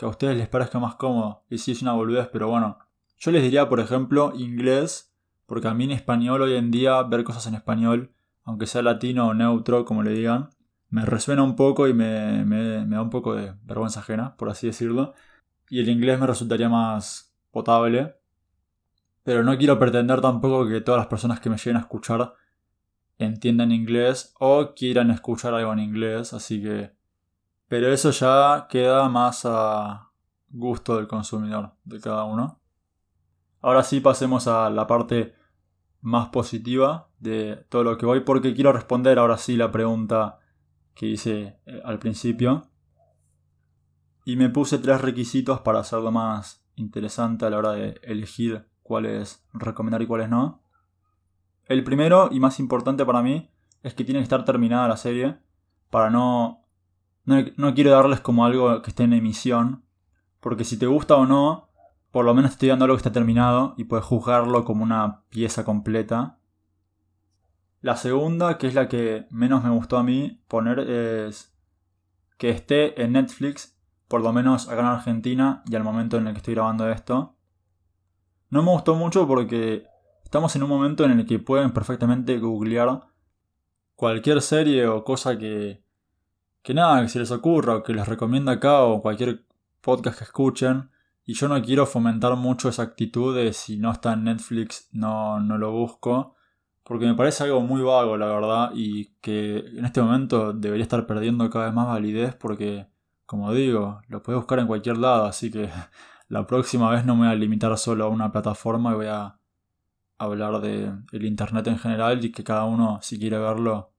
que 0.00 0.06
a 0.06 0.08
ustedes 0.08 0.34
les 0.34 0.48
parezca 0.48 0.78
más 0.78 0.94
cómodo. 0.94 1.44
Y 1.50 1.58
si 1.58 1.72
es 1.72 1.82
una 1.82 1.92
boludez, 1.92 2.26
pero 2.32 2.48
bueno, 2.48 2.78
yo 3.18 3.30
les 3.32 3.42
diría, 3.42 3.68
por 3.68 3.80
ejemplo, 3.80 4.32
inglés 4.34 5.14
porque 5.44 5.68
a 5.68 5.74
mí 5.74 5.84
en 5.84 5.90
español 5.90 6.40
hoy 6.40 6.54
en 6.54 6.70
día 6.70 7.02
ver 7.02 7.22
cosas 7.22 7.46
en 7.48 7.54
español, 7.54 8.14
aunque 8.44 8.66
sea 8.66 8.80
latino 8.80 9.26
o 9.26 9.34
neutro, 9.34 9.84
como 9.84 10.02
le 10.02 10.12
digan, 10.12 10.48
me 10.88 11.04
resuena 11.04 11.42
un 11.42 11.54
poco 11.54 11.86
y 11.86 11.92
me, 11.92 12.46
da 12.86 13.02
un 13.02 13.10
poco 13.10 13.34
de 13.34 13.52
vergüenza 13.64 14.00
ajena, 14.00 14.36
por 14.36 14.48
así 14.48 14.68
decirlo. 14.68 15.12
Y 15.68 15.80
el 15.80 15.90
inglés 15.90 16.18
me 16.18 16.26
resultaría 16.26 16.70
más 16.70 17.34
potable. 17.50 18.16
Pero 19.22 19.44
no 19.44 19.58
quiero 19.58 19.78
pretender 19.78 20.22
tampoco 20.22 20.66
que 20.66 20.80
todas 20.80 21.00
las 21.00 21.08
personas 21.08 21.40
que 21.40 21.50
me 21.50 21.58
lleguen 21.58 21.76
a 21.76 21.80
escuchar 21.80 22.32
entiendan 23.18 23.70
inglés 23.70 24.34
o 24.38 24.72
quieran 24.74 25.10
escuchar 25.10 25.52
algo 25.52 25.74
en 25.74 25.80
inglés, 25.80 26.32
así 26.32 26.62
que... 26.62 26.99
Pero 27.70 27.92
eso 27.92 28.10
ya 28.10 28.66
queda 28.68 29.08
más 29.08 29.42
a 29.44 30.10
gusto 30.48 30.96
del 30.96 31.06
consumidor, 31.06 31.70
de 31.84 32.00
cada 32.00 32.24
uno. 32.24 32.60
Ahora 33.60 33.84
sí 33.84 34.00
pasemos 34.00 34.48
a 34.48 34.68
la 34.70 34.88
parte 34.88 35.36
más 36.00 36.30
positiva 36.30 37.10
de 37.20 37.64
todo 37.68 37.84
lo 37.84 37.96
que 37.96 38.06
voy 38.06 38.22
porque 38.22 38.54
quiero 38.54 38.72
responder 38.72 39.20
ahora 39.20 39.36
sí 39.38 39.56
la 39.56 39.70
pregunta 39.70 40.40
que 40.96 41.06
hice 41.06 41.60
eh, 41.64 41.80
al 41.84 42.00
principio. 42.00 42.72
Y 44.24 44.34
me 44.34 44.48
puse 44.48 44.78
tres 44.78 45.00
requisitos 45.00 45.60
para 45.60 45.78
hacerlo 45.78 46.10
más 46.10 46.66
interesante 46.74 47.44
a 47.44 47.50
la 47.50 47.58
hora 47.58 47.70
de 47.70 48.00
elegir 48.02 48.66
cuáles 48.82 49.46
recomendar 49.52 50.02
y 50.02 50.08
cuáles 50.08 50.28
no. 50.28 50.64
El 51.66 51.84
primero 51.84 52.30
y 52.32 52.40
más 52.40 52.58
importante 52.58 53.06
para 53.06 53.22
mí 53.22 53.48
es 53.84 53.94
que 53.94 54.02
tiene 54.02 54.18
que 54.18 54.24
estar 54.24 54.44
terminada 54.44 54.88
la 54.88 54.96
serie 54.96 55.38
para 55.88 56.10
no, 56.10 56.59
no, 57.24 57.44
no 57.56 57.74
quiero 57.74 57.90
darles 57.90 58.20
como 58.20 58.44
algo 58.44 58.82
que 58.82 58.90
esté 58.90 59.04
en 59.04 59.12
emisión 59.12 59.84
porque 60.40 60.64
si 60.64 60.78
te 60.78 60.86
gusta 60.86 61.16
o 61.16 61.26
no 61.26 61.70
por 62.10 62.24
lo 62.24 62.34
menos 62.34 62.52
estoy 62.52 62.68
dando 62.68 62.84
algo 62.84 62.96
que 62.96 63.00
está 63.00 63.12
terminado 63.12 63.74
y 63.76 63.84
puedes 63.84 64.04
juzgarlo 64.04 64.64
como 64.64 64.82
una 64.82 65.22
pieza 65.30 65.64
completa. 65.64 66.38
La 67.80 67.96
segunda, 67.96 68.58
que 68.58 68.66
es 68.66 68.74
la 68.74 68.88
que 68.88 69.26
menos 69.30 69.62
me 69.62 69.70
gustó 69.70 69.96
a 69.96 70.02
mí 70.02 70.42
poner, 70.48 70.80
es 70.80 71.54
que 72.36 72.50
esté 72.50 73.00
en 73.02 73.12
Netflix, 73.12 73.78
por 74.08 74.22
lo 74.22 74.32
menos 74.32 74.68
acá 74.68 74.80
en 74.80 74.86
Argentina 74.86 75.62
y 75.66 75.76
al 75.76 75.84
momento 75.84 76.16
en 76.16 76.26
el 76.26 76.32
que 76.32 76.38
estoy 76.38 76.54
grabando 76.54 76.90
esto. 76.90 77.36
No 78.50 78.62
me 78.62 78.72
gustó 78.72 78.96
mucho 78.96 79.26
porque 79.28 79.86
estamos 80.24 80.54
en 80.56 80.64
un 80.64 80.68
momento 80.68 81.04
en 81.04 81.12
el 81.12 81.26
que 81.26 81.38
pueden 81.38 81.70
perfectamente 81.70 82.38
googlear 82.38 83.06
cualquier 83.94 84.42
serie 84.42 84.88
o 84.88 85.04
cosa 85.04 85.38
que, 85.38 85.84
que 86.62 86.74
nada, 86.74 87.02
que 87.02 87.08
se 87.08 87.18
les 87.18 87.30
ocurra 87.30 87.76
o 87.76 87.82
que 87.82 87.92
les 87.92 88.06
recomienda 88.06 88.52
acá 88.52 88.82
o 88.82 89.02
cualquier 89.02 89.44
podcast 89.80 90.18
que 90.18 90.24
escuchen 90.24 90.90
y 91.30 91.34
yo 91.34 91.46
no 91.48 91.62
quiero 91.62 91.86
fomentar 91.86 92.34
mucho 92.36 92.68
esa 92.68 92.82
actitud 92.82 93.36
de 93.36 93.52
si 93.52 93.76
no 93.76 93.92
está 93.92 94.14
en 94.14 94.24
Netflix 94.24 94.88
no, 94.92 95.38
no 95.38 95.58
lo 95.58 95.70
busco. 95.70 96.34
Porque 96.82 97.06
me 97.06 97.14
parece 97.14 97.44
algo 97.44 97.60
muy 97.60 97.82
vago, 97.82 98.16
la 98.16 98.26
verdad, 98.26 98.72
y 98.74 99.12
que 99.20 99.58
en 99.58 99.84
este 99.84 100.02
momento 100.02 100.52
debería 100.52 100.82
estar 100.82 101.06
perdiendo 101.06 101.48
cada 101.48 101.66
vez 101.66 101.74
más 101.74 101.86
validez 101.86 102.34
porque, 102.34 102.88
como 103.26 103.52
digo, 103.52 104.00
lo 104.08 104.22
puedes 104.24 104.40
buscar 104.40 104.58
en 104.58 104.66
cualquier 104.66 104.98
lado, 104.98 105.26
así 105.26 105.52
que 105.52 105.70
la 106.28 106.46
próxima 106.48 106.90
vez 106.90 107.04
no 107.04 107.14
me 107.14 107.26
voy 107.26 107.28
a 107.28 107.36
limitar 107.36 107.78
solo 107.78 108.06
a 108.06 108.08
una 108.08 108.32
plataforma 108.32 108.90
y 108.90 108.94
voy 108.96 109.06
a 109.06 109.38
hablar 110.18 110.60
de 110.60 110.92
internet 111.12 111.66
en 111.68 111.78
general 111.78 112.24
y 112.24 112.32
que 112.32 112.42
cada 112.42 112.64
uno, 112.64 112.98
si 113.02 113.20
quiere 113.20 113.38
verlo 113.38 113.89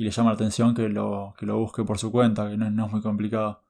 y 0.00 0.04
le 0.04 0.10
llama 0.12 0.30
la 0.30 0.36
atención, 0.36 0.74
que 0.74 0.88
lo, 0.88 1.34
que 1.38 1.44
lo 1.44 1.58
busque 1.58 1.84
por 1.84 1.98
su 1.98 2.10
cuenta, 2.10 2.48
que 2.48 2.56
no 2.56 2.86
es 2.86 2.90
muy 2.90 3.02
complicado. 3.02 3.62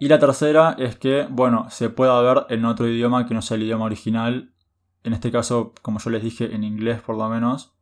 Y 0.00 0.08
la 0.08 0.18
tercera 0.18 0.74
es 0.76 0.96
que, 0.96 1.28
bueno, 1.30 1.70
se 1.70 1.88
pueda 1.88 2.20
ver 2.20 2.46
en 2.48 2.64
otro 2.64 2.88
idioma 2.88 3.24
que 3.24 3.32
no 3.32 3.40
sea 3.40 3.56
el 3.56 3.62
idioma 3.62 3.84
original. 3.84 4.52
En 5.04 5.12
este 5.12 5.30
caso, 5.30 5.72
como 5.82 6.00
yo 6.00 6.10
les 6.10 6.20
dije, 6.20 6.52
en 6.52 6.64
inglés 6.64 7.00
por 7.00 7.16
lo 7.16 7.28
menos. 7.28 7.76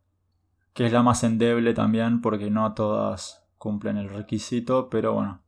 Que 0.74 0.84
es 0.84 0.92
la 0.92 1.02
más 1.02 1.24
endeble 1.24 1.72
también 1.72 2.20
porque 2.20 2.50
no 2.50 2.74
todas 2.74 3.48
cumplen 3.56 3.96
el 3.96 4.10
requisito. 4.10 4.90
Pero 4.90 5.14
bueno, 5.14 5.40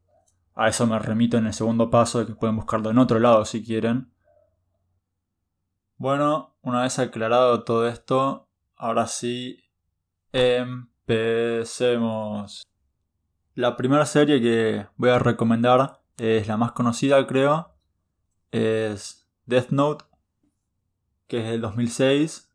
a 0.54 0.68
eso 0.68 0.86
me 0.86 0.98
remito 0.98 1.36
en 1.36 1.48
el 1.48 1.52
segundo 1.52 1.90
paso 1.90 2.20
de 2.20 2.24
que 2.24 2.34
pueden 2.34 2.56
buscarlo 2.56 2.88
en 2.88 2.96
otro 2.96 3.18
lado 3.18 3.44
si 3.44 3.62
quieren. 3.62 4.10
Bueno, 5.98 6.56
una 6.62 6.80
vez 6.80 6.98
aclarado 6.98 7.62
todo 7.62 7.86
esto, 7.86 8.48
ahora 8.74 9.06
sí, 9.06 9.58
empecemos. 11.06 12.66
La 13.54 13.76
primera 13.76 14.06
serie 14.06 14.40
que 14.40 14.86
voy 14.96 15.10
a 15.10 15.18
recomendar 15.18 16.00
es 16.16 16.48
la 16.48 16.56
más 16.56 16.72
conocida 16.72 17.26
creo, 17.26 17.74
es 18.50 19.28
Death 19.46 19.70
Note, 19.70 20.04
que 21.28 21.40
es 21.40 21.50
del 21.50 21.60
2006. 21.60 22.50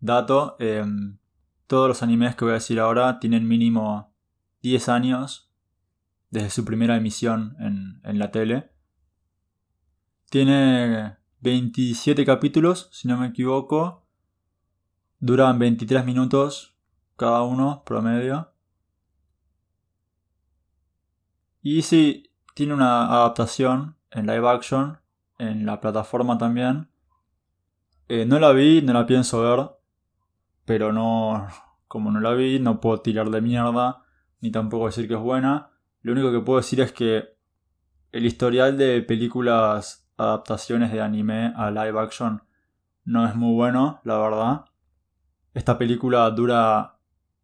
Dato, 0.00 0.56
em, 0.58 1.18
todos 1.66 1.88
los 1.88 2.02
animes 2.02 2.34
que 2.36 2.44
voy 2.44 2.52
a 2.52 2.54
decir 2.54 2.80
ahora 2.80 3.20
tienen 3.20 3.46
mínimo 3.46 4.14
10 4.62 4.88
años 4.88 5.52
desde 6.30 6.50
su 6.50 6.64
primera 6.64 6.96
emisión 6.96 7.56
en, 7.60 8.00
en 8.04 8.18
la 8.18 8.30
tele. 8.30 8.70
Tiene 10.30 11.16
27 11.40 12.24
capítulos, 12.24 12.88
si 12.92 13.08
no 13.08 13.18
me 13.18 13.26
equivoco. 13.26 14.06
Duran 15.18 15.58
23 15.58 16.04
minutos 16.04 16.79
cada 17.20 17.42
uno, 17.42 17.82
promedio. 17.84 18.50
Y 21.60 21.82
sí, 21.82 22.32
tiene 22.54 22.72
una 22.72 23.12
adaptación 23.12 23.98
en 24.10 24.26
live 24.26 24.48
action, 24.48 24.98
en 25.38 25.66
la 25.66 25.82
plataforma 25.82 26.38
también. 26.38 26.88
Eh, 28.08 28.24
no 28.24 28.38
la 28.38 28.52
vi, 28.52 28.80
no 28.80 28.94
la 28.94 29.04
pienso 29.04 29.42
ver, 29.42 29.70
pero 30.64 30.94
no, 30.94 31.46
como 31.88 32.10
no 32.10 32.20
la 32.20 32.32
vi, 32.32 32.58
no 32.58 32.80
puedo 32.80 33.02
tirar 33.02 33.28
de 33.28 33.42
mierda, 33.42 34.02
ni 34.40 34.50
tampoco 34.50 34.86
decir 34.86 35.06
que 35.06 35.12
es 35.12 35.20
buena. 35.20 35.72
Lo 36.00 36.12
único 36.12 36.32
que 36.32 36.40
puedo 36.40 36.58
decir 36.58 36.80
es 36.80 36.90
que 36.90 37.36
el 38.12 38.24
historial 38.24 38.78
de 38.78 39.02
películas 39.02 40.10
adaptaciones 40.16 40.90
de 40.90 41.02
anime 41.02 41.52
a 41.54 41.70
live 41.70 42.00
action 42.00 42.42
no 43.04 43.26
es 43.28 43.34
muy 43.34 43.54
bueno, 43.54 44.00
la 44.04 44.16
verdad. 44.16 44.64
Esta 45.52 45.76
película 45.76 46.30
dura, 46.30 46.99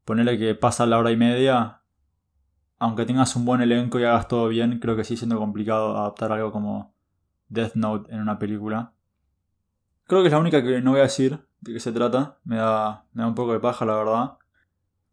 ponerle 0.07 0.39
que 0.39 0.55
pasa 0.55 0.87
la 0.87 0.99
hora 0.99 1.11
y 1.11 1.19
media 1.19 1.83
aunque 2.79 3.07
tengas 3.07 3.35
un 3.37 3.45
buen 3.45 3.61
elenco 3.61 3.99
y 3.99 4.05
hagas 4.05 4.29
todo 4.29 4.49
bien, 4.49 4.79
creo 4.79 4.97
que 4.97 5.05
sigue 5.05 5.19
siendo 5.19 5.39
complicado 5.39 5.97
adaptar 5.97 6.33
algo 6.33 6.53
como 6.53 6.95
Death 7.49 7.75
Note 7.75 8.13
en 8.13 8.21
una 8.21 8.39
película. 8.39 8.93
Creo 10.05 10.23
que 10.23 10.29
es 10.29 10.33
la 10.33 10.39
única 10.39 10.63
que 10.63 10.81
no 10.83 10.93
voy 10.93 11.01
a 11.01 11.05
decir 11.05 11.47
de 11.61 11.73
qué 11.73 11.81
se 11.81 11.93
trata. 11.93 12.39
Me 12.45 12.57
da, 12.57 13.07
me 13.13 13.23
da 13.23 13.29
un 13.29 13.35
poco 13.35 13.53
de 13.53 13.61
paja, 13.61 13.85
la 13.85 13.97
verdad. 13.97 14.39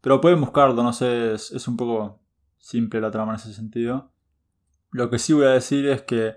Pero 0.01 0.19
pueden 0.19 0.41
buscarlo, 0.41 0.84
no 0.84 0.93
sé, 0.93 1.34
es, 1.34 1.67
un 1.67 1.77
poco 1.77 2.19
simple 2.58 2.99
la 2.99 3.12
trama 3.12 3.34
en 3.34 3.39
ese 3.39 3.53
sentido. 3.53 4.12
Lo 4.91 5.10
que 5.10 5.17
sí 5.17 5.34
voy 5.34 5.45
a 5.45 5.49
decir 5.49 5.88
es 5.88 6.01
que 6.03 6.36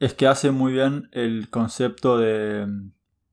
es 0.00 0.14
que 0.14 0.26
hace 0.26 0.50
muy 0.50 0.72
bien 0.72 1.08
el 1.12 1.50
concepto 1.50 2.18
de 2.18 2.66
mm, 2.66 2.92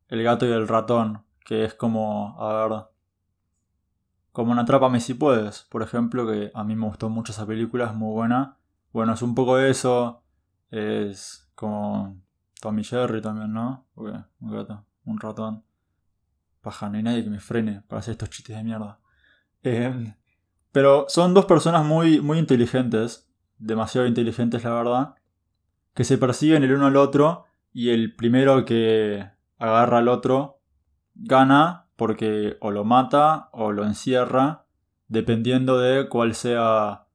el 0.09 0.23
gato 0.23 0.45
y 0.45 0.51
el 0.51 0.67
ratón, 0.67 1.23
que 1.43 1.65
es 1.65 1.73
como, 1.73 2.39
a 2.39 2.67
ver, 2.67 2.83
como 4.31 4.51
una 4.51 4.61
Atrápame 4.61 4.99
si 4.99 5.13
puedes, 5.13 5.63
por 5.63 5.81
ejemplo, 5.81 6.25
que 6.25 6.51
a 6.53 6.63
mí 6.63 6.75
me 6.75 6.85
gustó 6.85 7.09
mucho 7.09 7.31
esa 7.31 7.45
película, 7.45 7.85
es 7.85 7.93
muy 7.93 8.13
buena. 8.13 8.57
Bueno, 8.93 9.13
es 9.13 9.21
un 9.21 9.35
poco 9.35 9.59
eso, 9.59 10.23
es 10.69 11.51
como 11.55 12.21
Tommy 12.61 12.83
Jerry 12.83 13.21
también, 13.21 13.53
¿no? 13.53 13.87
un 13.95 14.51
gato, 14.51 14.85
un 15.05 15.19
ratón. 15.19 15.63
Paja, 16.61 16.89
no 16.89 16.97
hay 16.97 17.03
nadie 17.03 17.23
que 17.23 17.29
me 17.29 17.39
frene 17.39 17.81
para 17.87 17.99
hacer 17.99 18.13
estos 18.13 18.29
chistes 18.29 18.55
de 18.55 18.63
mierda. 18.63 18.99
Em, 19.63 20.15
pero 20.71 21.05
son 21.09 21.33
dos 21.33 21.45
personas 21.45 21.85
muy, 21.85 22.21
muy 22.21 22.37
inteligentes, 22.37 23.29
demasiado 23.57 24.07
inteligentes 24.07 24.63
la 24.63 24.73
verdad, 24.73 25.15
que 25.93 26.03
se 26.03 26.17
persiguen 26.17 26.63
el 26.63 26.73
uno 26.73 26.85
al 26.85 26.95
otro 26.95 27.45
y 27.73 27.89
el 27.89 28.15
primero 28.15 28.63
que 28.65 29.27
agarra 29.57 29.99
al 29.99 30.07
otro 30.07 30.61
gana 31.15 31.87
porque 31.95 32.57
o 32.61 32.71
lo 32.71 32.83
mata 32.83 33.49
o 33.51 33.71
lo 33.71 33.85
encierra, 33.85 34.65
dependiendo 35.07 35.77
de 35.79 36.07
cuál 36.09 36.35
sea 36.35 37.07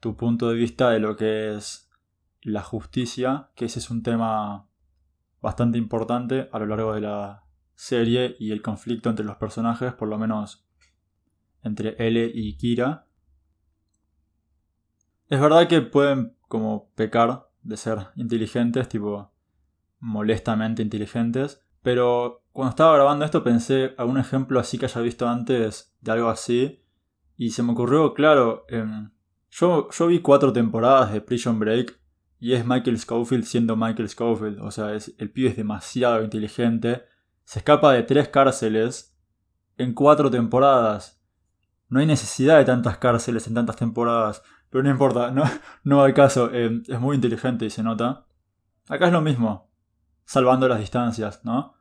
tu 0.00 0.16
punto 0.16 0.48
de 0.48 0.54
vista 0.56 0.90
de 0.90 1.00
lo 1.00 1.16
que 1.16 1.54
es 1.54 1.90
la 2.42 2.62
justicia, 2.62 3.50
que 3.54 3.66
ese 3.66 3.78
es 3.78 3.90
un 3.90 4.02
tema 4.02 4.68
bastante 5.40 5.78
importante 5.78 6.48
a 6.52 6.58
lo 6.58 6.66
largo 6.66 6.94
de 6.94 7.00
la 7.00 7.44
serie 7.74 8.36
y 8.38 8.52
el 8.52 8.62
conflicto 8.62 9.10
entre 9.10 9.24
los 9.24 9.36
personajes, 9.36 9.92
por 9.92 10.08
lo 10.08 10.18
menos 10.18 10.66
entre 11.62 11.96
L 11.98 12.30
y 12.34 12.56
Kira. 12.56 13.06
Es 15.28 15.40
verdad 15.40 15.68
que 15.68 15.80
pueden 15.80 16.36
como 16.48 16.90
pecar 16.94 17.48
de 17.62 17.76
ser 17.76 18.08
inteligentes, 18.16 18.88
tipo 18.88 19.32
molestamente 19.98 20.82
inteligentes, 20.82 21.64
pero 21.82 22.44
cuando 22.52 22.70
estaba 22.70 22.94
grabando 22.94 23.24
esto 23.24 23.42
pensé 23.42 23.94
algún 23.98 24.18
ejemplo 24.18 24.60
así 24.60 24.78
que 24.78 24.86
haya 24.86 25.00
visto 25.00 25.28
antes 25.28 25.94
de 26.00 26.12
algo 26.12 26.28
así 26.28 26.84
y 27.36 27.50
se 27.50 27.62
me 27.62 27.72
ocurrió, 27.72 28.14
claro, 28.14 28.64
em, 28.68 29.10
yo, 29.50 29.88
yo 29.90 30.06
vi 30.06 30.20
cuatro 30.20 30.52
temporadas 30.52 31.12
de 31.12 31.20
Prison 31.20 31.58
Break 31.58 31.98
y 32.38 32.54
es 32.54 32.66
Michael 32.66 32.98
Schofield 32.98 33.44
siendo 33.44 33.76
Michael 33.76 34.08
Schofield, 34.08 34.60
o 34.60 34.70
sea, 34.70 34.94
es, 34.94 35.14
el 35.18 35.30
pibe 35.30 35.50
es 35.50 35.56
demasiado 35.56 36.22
inteligente, 36.22 37.04
se 37.44 37.58
escapa 37.58 37.92
de 37.92 38.02
tres 38.02 38.28
cárceles 38.28 39.18
en 39.76 39.94
cuatro 39.94 40.30
temporadas. 40.30 41.20
No 41.88 42.00
hay 42.00 42.06
necesidad 42.06 42.58
de 42.58 42.64
tantas 42.64 42.98
cárceles 42.98 43.46
en 43.46 43.54
tantas 43.54 43.76
temporadas. 43.76 44.42
Pero 44.70 44.84
no 44.84 44.90
importa, 44.90 45.30
no, 45.30 45.44
no 45.84 46.02
hay 46.02 46.14
caso. 46.14 46.50
Eh, 46.52 46.82
es 46.88 47.00
muy 47.00 47.16
inteligente 47.16 47.66
y 47.66 47.70
se 47.70 47.82
nota. 47.82 48.26
Acá 48.88 49.06
es 49.06 49.12
lo 49.12 49.20
mismo. 49.20 49.70
Salvando 50.24 50.68
las 50.68 50.80
distancias, 50.80 51.44
¿no? 51.44 51.74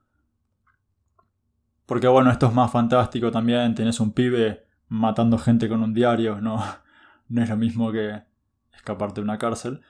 Porque 1.85 2.07
bueno, 2.07 2.31
esto 2.31 2.47
es 2.47 2.53
más 2.53 2.71
fantástico 2.71 3.31
también. 3.31 3.75
Tenés 3.75 3.99
un 3.99 4.13
pibe 4.13 4.65
matando 4.87 5.37
gente 5.37 5.67
con 5.67 5.83
un 5.83 5.93
diario. 5.93 6.39
No, 6.39 6.63
no 7.29 7.43
es 7.43 7.49
lo 7.49 7.57
mismo 7.57 7.91
que 7.91 8.23
escaparte 8.73 9.21
de 9.21 9.25
una 9.25 9.37
cárcel. 9.37 9.81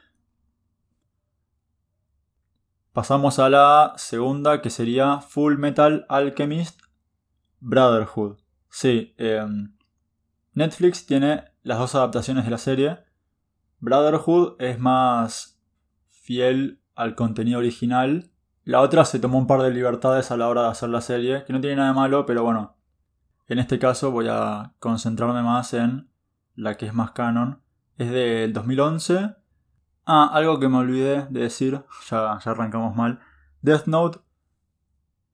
Pasamos 2.93 3.39
a 3.39 3.49
la 3.49 3.93
segunda 3.95 4.61
que 4.61 4.69
sería 4.69 5.21
Full 5.21 5.57
Metal 5.57 6.05
Alchemist 6.09 6.81
Brotherhood. 7.59 8.39
Sí, 8.69 9.13
eh, 9.17 9.45
Netflix 10.53 11.05
tiene 11.05 11.45
las 11.63 11.79
dos 11.79 11.95
adaptaciones 11.95 12.45
de 12.45 12.51
la 12.51 12.57
serie. 12.57 12.99
Brotherhood 13.79 14.55
es 14.59 14.79
más 14.79 15.61
fiel 16.09 16.81
al 16.95 17.15
contenido 17.15 17.59
original. 17.59 18.30
La 18.63 18.81
otra 18.81 19.05
se 19.05 19.19
tomó 19.19 19.37
un 19.37 19.47
par 19.47 19.61
de 19.61 19.71
libertades 19.71 20.31
a 20.31 20.37
la 20.37 20.47
hora 20.47 20.63
de 20.63 20.69
hacer 20.69 20.89
la 20.89 21.01
serie, 21.01 21.43
que 21.45 21.53
no 21.53 21.61
tiene 21.61 21.77
nada 21.77 21.89
de 21.89 21.95
malo, 21.95 22.25
pero 22.25 22.43
bueno, 22.43 22.75
en 23.47 23.59
este 23.59 23.79
caso 23.79 24.11
voy 24.11 24.27
a 24.29 24.73
concentrarme 24.79 25.41
más 25.41 25.73
en 25.73 26.09
la 26.55 26.77
que 26.77 26.85
es 26.85 26.93
más 26.93 27.11
canon. 27.11 27.61
Es 27.97 28.11
del 28.11 28.53
2011. 28.53 29.35
Ah, 30.05 30.29
algo 30.33 30.59
que 30.59 30.69
me 30.69 30.77
olvidé 30.77 31.25
de 31.29 31.41
decir, 31.41 31.83
ya, 32.09 32.39
ya 32.43 32.51
arrancamos 32.51 32.95
mal. 32.95 33.19
Death 33.61 33.87
Note 33.87 34.19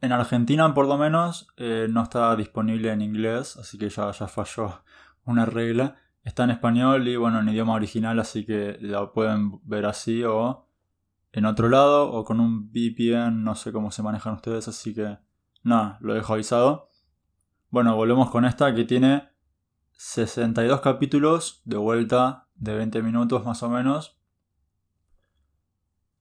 en 0.01 0.11
Argentina 0.11 0.73
por 0.73 0.87
lo 0.87 0.97
menos 0.97 1.47
eh, 1.57 1.87
no 1.89 2.03
está 2.03 2.35
disponible 2.35 2.91
en 2.91 3.01
inglés, 3.01 3.57
así 3.57 3.77
que 3.77 3.89
ya, 3.89 4.11
ya 4.11 4.27
falló 4.27 4.83
una 5.25 5.45
regla. 5.45 5.97
Está 6.23 6.43
en 6.43 6.51
español 6.51 7.07
y 7.07 7.15
bueno, 7.15 7.39
en 7.39 7.49
idioma 7.49 7.73
original, 7.73 8.19
así 8.19 8.45
que 8.45 8.77
la 8.81 9.11
pueden 9.11 9.59
ver 9.63 9.85
así 9.85 10.23
o 10.23 10.66
en 11.37 11.45
otro 11.45 11.69
lado 11.69 12.11
o 12.11 12.25
con 12.25 12.39
un 12.39 12.71
VPN, 12.71 13.43
no 13.43 13.53
sé 13.53 13.71
cómo 13.71 13.91
se 13.91 14.01
manejan 14.01 14.33
ustedes, 14.33 14.67
así 14.67 14.95
que 14.95 15.19
nada, 15.61 15.99
lo 16.01 16.15
dejo 16.15 16.33
avisado. 16.33 16.89
Bueno, 17.69 17.95
volvemos 17.95 18.31
con 18.31 18.43
esta 18.43 18.73
que 18.73 18.85
tiene 18.85 19.29
62 19.91 20.81
capítulos 20.81 21.61
de 21.63 21.77
vuelta 21.77 22.47
de 22.55 22.73
20 22.73 23.03
minutos 23.03 23.45
más 23.45 23.61
o 23.61 23.69
menos. 23.69 24.19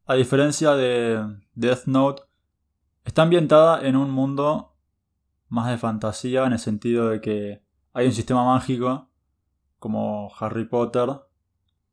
A 0.04 0.16
diferencia 0.16 0.72
de 0.74 1.24
Death 1.54 1.86
Note, 1.86 2.24
está 3.02 3.22
ambientada 3.22 3.86
en 3.88 3.96
un 3.96 4.10
mundo 4.10 4.76
más 5.48 5.70
de 5.70 5.78
fantasía 5.78 6.44
en 6.44 6.52
el 6.52 6.58
sentido 6.58 7.08
de 7.08 7.22
que 7.22 7.64
hay 7.94 8.04
un 8.04 8.12
sistema 8.12 8.44
mágico, 8.44 9.10
como 9.78 10.30
Harry 10.38 10.66
Potter, 10.66 11.08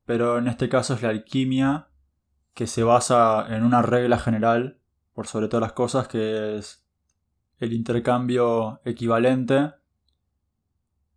pero 0.03 0.39
en 0.39 0.49
este 0.49 0.67
caso 0.67 0.95
es 0.95 1.01
la 1.01 1.07
alquimia 1.07 1.87
que 2.53 2.67
se 2.67 2.83
basa 2.83 3.45
en 3.55 3.63
una 3.63 3.81
regla 3.81 4.17
general, 4.17 4.79
por 5.13 5.27
sobre 5.27 5.47
todas 5.47 5.61
las 5.61 5.73
cosas, 5.73 6.07
que 6.07 6.57
es 6.57 6.85
el 7.59 7.73
intercambio 7.73 8.81
equivalente. 8.85 9.71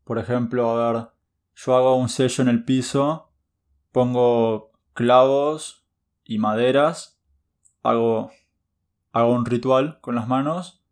Por 0.04 0.18
ejemplo, 0.18 0.70
a 0.70 0.92
ver, 0.92 1.08
yo 1.54 1.76
hago 1.76 1.96
un 1.96 2.08
sello 2.08 2.42
en 2.42 2.48
el 2.48 2.64
piso, 2.64 3.32
pongo 3.92 4.72
clavos 4.92 5.86
y 6.24 6.38
maderas, 6.38 7.20
hago, 7.82 8.30
hago 9.12 9.32
un 9.32 9.46
ritual 9.46 10.00
con 10.00 10.14
las 10.14 10.28
manos 10.28 10.84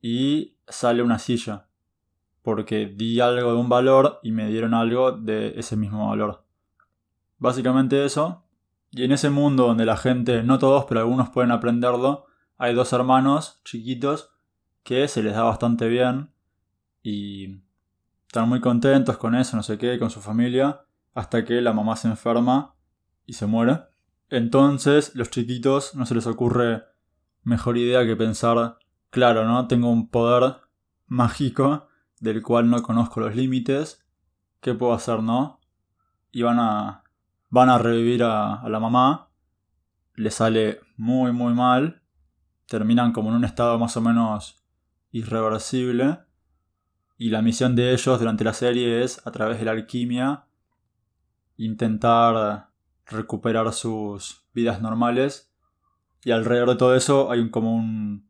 y 0.00 0.56
sale 0.68 1.02
una 1.02 1.18
silla 1.18 1.68
porque 2.48 2.86
di 2.86 3.20
algo 3.20 3.52
de 3.52 3.58
un 3.58 3.68
valor 3.68 4.20
y 4.22 4.32
me 4.32 4.48
dieron 4.48 4.72
algo 4.72 5.12
de 5.12 5.52
ese 5.58 5.76
mismo 5.76 6.08
valor. 6.08 6.46
Básicamente 7.36 8.02
eso. 8.06 8.42
Y 8.98 9.04
en 9.04 9.12
ese 9.12 9.30
mundo 9.30 9.68
donde 9.68 9.86
la 9.86 9.96
gente, 9.96 10.42
no 10.42 10.58
todos, 10.58 10.86
pero 10.86 10.98
algunos 10.98 11.30
pueden 11.30 11.52
aprenderlo, 11.52 12.26
hay 12.56 12.74
dos 12.74 12.92
hermanos 12.92 13.60
chiquitos 13.64 14.32
que 14.82 15.06
se 15.06 15.22
les 15.22 15.34
da 15.34 15.44
bastante 15.44 15.86
bien 15.86 16.32
y 17.00 17.60
están 18.26 18.48
muy 18.48 18.60
contentos 18.60 19.16
con 19.16 19.36
eso, 19.36 19.56
no 19.56 19.62
sé 19.62 19.78
qué, 19.78 20.00
con 20.00 20.10
su 20.10 20.20
familia, 20.20 20.80
hasta 21.14 21.44
que 21.44 21.60
la 21.60 21.72
mamá 21.72 21.94
se 21.94 22.08
enferma 22.08 22.74
y 23.24 23.34
se 23.34 23.46
muere. 23.46 23.82
Entonces 24.30 25.14
los 25.14 25.30
chiquitos 25.30 25.94
no 25.94 26.04
se 26.04 26.16
les 26.16 26.26
ocurre 26.26 26.82
mejor 27.44 27.78
idea 27.78 28.04
que 28.04 28.16
pensar, 28.16 28.78
claro, 29.10 29.44
¿no? 29.44 29.68
Tengo 29.68 29.92
un 29.92 30.08
poder 30.08 30.56
mágico 31.06 31.86
del 32.18 32.42
cual 32.42 32.68
no 32.68 32.82
conozco 32.82 33.20
los 33.20 33.36
límites, 33.36 34.04
¿qué 34.60 34.74
puedo 34.74 34.92
hacer, 34.92 35.22
no? 35.22 35.60
Y 36.32 36.42
van 36.42 36.58
a, 36.58 37.04
van 37.50 37.70
a 37.70 37.78
revivir 37.78 38.22
a, 38.22 38.62
la 38.68 38.80
mamá, 38.80 39.30
le 40.14 40.30
sale 40.30 40.80
muy 40.96 41.32
muy 41.32 41.54
mal, 41.54 42.02
terminan 42.66 43.12
como 43.12 43.30
en 43.30 43.36
un 43.36 43.44
estado 43.44 43.78
más 43.78 43.96
o 43.96 44.00
menos 44.00 44.62
irreversible, 45.10 46.20
y 47.16 47.30
la 47.30 47.42
misión 47.42 47.74
de 47.74 47.92
ellos 47.92 48.18
durante 48.18 48.44
la 48.44 48.52
serie 48.52 49.02
es, 49.02 49.26
a 49.26 49.32
través 49.32 49.58
de 49.58 49.64
la 49.64 49.72
alquimia, 49.72 50.44
intentar 51.56 52.68
recuperar 53.06 53.72
sus 53.72 54.46
vidas 54.54 54.80
normales, 54.80 55.52
y 56.24 56.30
alrededor 56.30 56.70
de 56.70 56.76
todo 56.76 56.94
eso 56.94 57.30
hay 57.30 57.40
un, 57.40 57.48
como 57.48 57.74
un 57.74 58.28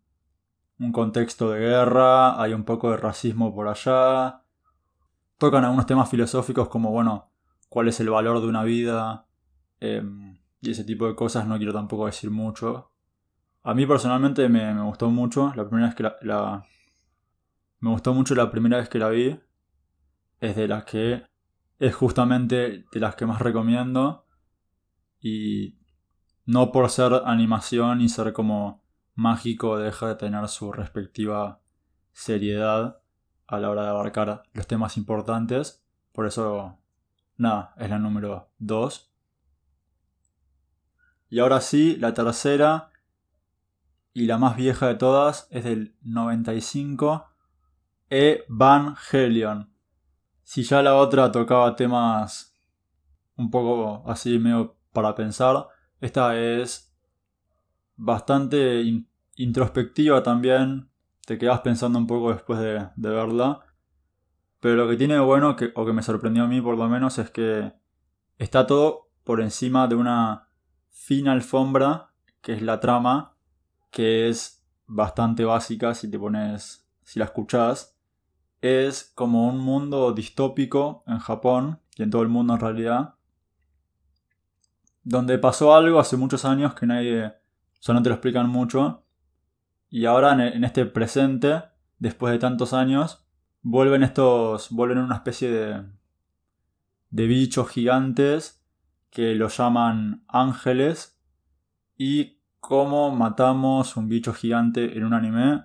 un 0.79 0.93
contexto 0.93 1.51
de 1.51 1.61
guerra, 1.61 2.41
hay 2.41 2.53
un 2.53 2.65
poco 2.65 2.91
de 2.91 2.97
racismo 2.97 3.55
por 3.55 3.69
allá. 3.69 4.43
Tocan 5.37 5.65
algunos 5.65 5.87
temas 5.87 6.09
filosóficos 6.09 6.69
como, 6.69 6.91
bueno, 6.91 7.28
cuál 7.69 7.89
es 7.89 8.01
el 8.01 8.11
valor 8.11 8.41
de 8.41 8.47
una 8.49 8.65
vida 8.65 9.27
em, 9.81 10.39
y 10.61 10.71
ese 10.71 10.85
tipo 10.85 11.07
de 11.07 11.15
cosas, 11.15 11.47
no 11.47 11.57
quiero 11.57 11.73
tampoco 11.73 12.07
decir 12.07 12.31
mucho. 12.31 12.91
A 13.63 13.75
mí 13.75 13.87
personalmente 13.87 14.49
me, 14.49 14.81
gustó 14.83 15.11
mucho, 15.11 15.53
la 15.55 15.69
primera 15.69 15.89
vez 15.89 15.95
que 15.95 16.03
la, 16.27 16.65
Me 17.81 17.91
gustó 17.91 18.15
mucho 18.15 18.35
la 18.35 18.51
primera 18.51 18.79
vez 18.79 18.89
que 18.89 18.99
la 18.99 19.09
vi. 19.09 19.39
Es 20.41 20.57
de 20.57 20.69
las 20.69 20.85
que... 20.85 21.23
Es 21.79 21.95
justamente 21.95 22.87
de 22.91 23.01
las 23.01 23.15
que 23.15 23.27
más 23.27 23.41
recomiendo. 23.41 24.27
Y 25.21 25.79
no 26.45 26.73
por 26.73 26.91
ser 26.91 27.23
animación 27.25 28.01
y 28.01 28.09
ser 28.09 28.33
como 28.33 28.83
mágico 29.15 29.79
deja 29.79 30.09
de 30.09 30.15
tener 30.17 30.49
su 30.49 30.73
respectiva 30.73 31.61
seriedad 32.13 33.01
a 33.47 33.59
la 33.61 33.71
hora 33.71 33.83
de 33.83 33.89
abarcar 33.91 34.43
los 34.53 34.67
temas 34.67 34.97
importantes. 34.97 35.85
Por 36.13 36.27
eso 36.27 36.79
nada, 37.39 37.75
es 37.79 37.89
la 37.89 37.99
número 37.99 38.51
2. 38.59 39.11
Y 41.31 41.39
ahora 41.39 41.61
sí, 41.61 41.97
la 41.97 42.15
tercera 42.15 42.91
y 44.13 44.27
la 44.27 44.39
más 44.39 44.57
vieja 44.57 44.89
de 44.89 44.97
todas 44.97 45.47
es 45.51 45.65
del 45.65 45.97
95, 46.03 47.27
Evangelion. 48.11 49.73
Si 50.43 50.63
ya 50.63 50.83
la 50.83 50.97
otra 50.97 51.31
tocaba 51.31 51.77
temas 51.77 52.59
un 53.37 53.51
poco 53.51 54.03
así 54.11 54.39
medio 54.39 54.77
para 54.93 55.15
pensar, 55.15 55.69
esta 56.01 56.37
es 56.39 56.93
bastante 57.97 58.83
introspectiva 59.37 60.23
también, 60.23 60.89
te 61.27 61.37
quedas 61.37 61.61
pensando 61.61 61.99
un 61.99 62.07
poco 62.07 62.33
después 62.33 62.59
de, 62.59 62.89
verla. 62.97 63.61
Pero 64.61 64.75
lo 64.77 64.89
que 64.89 64.97
tiene 64.97 65.19
bueno, 65.21 65.57
que, 65.57 65.73
o 65.75 65.87
que 65.87 65.93
me 65.93 66.03
sorprendió 66.03 66.45
a 66.45 66.49
mí 66.49 66.61
por 66.61 66.77
lo 66.77 66.89
menos, 66.89 67.19
es 67.19 67.31
que 67.31 67.73
está 68.39 68.67
todo 68.67 69.11
por 69.25 69.41
encima 69.41 69.87
de 69.87 69.95
una 69.95 70.49
fina 70.91 71.33
alfombra, 71.33 72.11
que 72.41 72.55
es 72.55 72.63
la 72.63 72.81
trama, 72.81 73.37
que 73.91 74.29
es 74.29 74.67
bastante 74.87 75.45
básica 75.45 75.95
si 75.95 76.11
te 76.11 76.19
pones, 76.19 76.89
si 77.05 77.19
la 77.19 77.27
escuchás. 77.27 77.97
Es 78.61 79.13
como 79.15 79.49
un 79.49 79.59
mundo 79.59 80.13
distópico 80.13 81.05
en 81.07 81.19
Japón 81.19 81.81
y 81.97 82.03
en 82.03 82.11
todo 82.11 82.23
el 82.23 82.29
mundo 82.29 82.55
en 82.55 82.61
realidad, 82.61 83.15
donde 85.05 85.39
pasó 85.39 85.75
algo 85.75 86.01
hace 86.01 86.17
muchos 86.17 86.45
años 86.45 86.75
que 86.75 86.87
nadie, 86.87 87.33
o 87.87 87.93
no 87.93 88.03
te 88.03 88.09
lo 88.09 88.15
explican 88.17 88.49
mucho, 88.49 89.05
y 89.89 90.05
ahora 90.05 90.33
en 90.33 90.65
este 90.65 90.85
presente, 90.85 91.63
después 91.99 92.33
de 92.33 92.39
tantos 92.39 92.73
años, 92.73 93.28
vuelven 93.71 94.03
estos, 94.03 94.71
vuelven 94.71 94.97
una 94.97 95.17
especie 95.17 95.51
de, 95.51 95.85
de 97.11 97.27
bichos 97.27 97.69
gigantes 97.69 98.65
que 99.11 99.35
los 99.35 99.59
llaman 99.59 100.25
ángeles 100.27 101.21
y 101.99 102.41
cómo 102.61 103.15
matamos 103.15 103.97
un 103.99 104.09
bicho 104.09 104.33
gigante 104.33 104.97
en 104.97 105.05
un 105.05 105.13
anime. 105.13 105.65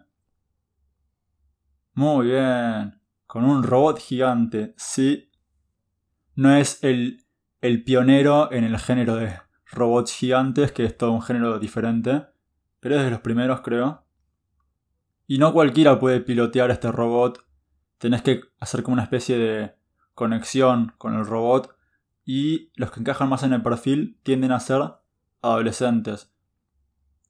Muy 1.94 2.28
bien, 2.28 3.00
con 3.26 3.46
un 3.46 3.64
robot 3.64 4.00
gigante, 4.00 4.74
sí. 4.76 5.32
No 6.36 6.54
es 6.54 6.84
el, 6.84 7.24
el 7.62 7.86
pionero 7.86 8.52
en 8.52 8.66
el 8.66 8.78
género 8.80 9.16
de 9.16 9.40
robots 9.72 10.12
gigantes, 10.14 10.74
que 10.74 10.84
es 10.84 10.98
todo 10.98 11.14
un 11.14 11.22
género 11.22 11.58
diferente, 11.58 12.26
pero 12.82 12.98
es 12.98 13.04
de 13.04 13.12
los 13.12 13.22
primeros 13.22 13.62
creo. 13.62 14.04
Y 15.26 15.38
no 15.38 15.54
cualquiera 15.54 16.00
puede 16.02 16.20
pilotear 16.20 16.70
este 16.70 16.92
robot. 16.92 17.46
Tenés 18.04 18.22
que 18.22 18.42
hacer 18.60 18.84
como 18.84 18.96
una 18.96 19.04
especie 19.04 19.38
de 19.38 19.76
conexión 20.14 20.92
con 20.98 21.16
el 21.16 21.26
robot. 21.26 21.74
Y 22.26 22.70
los 22.76 22.92
que 22.92 23.00
encajan 23.00 23.30
más 23.30 23.44
en 23.44 23.54
el 23.54 23.64
perfil 23.64 24.20
tienden 24.24 24.52
a 24.52 24.60
ser 24.60 24.82
adolescentes. 25.42 26.30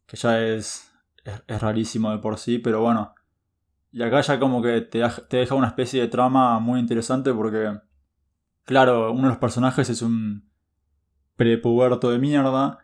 Que 0.07 0.17
ya 0.17 0.41
es, 0.41 0.91
es, 1.23 1.61
rarísimo 1.61 2.09
de 2.09 2.17
por 2.17 2.39
sí, 2.39 2.57
pero 2.57 2.81
bueno. 2.81 3.13
Y 3.91 4.01
acá 4.01 4.21
ya 4.21 4.39
como 4.39 4.63
que 4.63 4.81
te, 4.81 5.07
te 5.29 5.37
deja 5.37 5.53
una 5.53 5.67
especie 5.67 6.01
de 6.01 6.07
trama 6.07 6.57
muy 6.57 6.79
interesante 6.79 7.31
porque, 7.31 7.79
claro, 8.63 9.11
uno 9.11 9.21
de 9.21 9.29
los 9.29 9.37
personajes 9.37 9.91
es 9.91 10.01
un 10.01 10.49
prepuberto 11.35 12.09
de 12.09 12.17
mierda, 12.17 12.79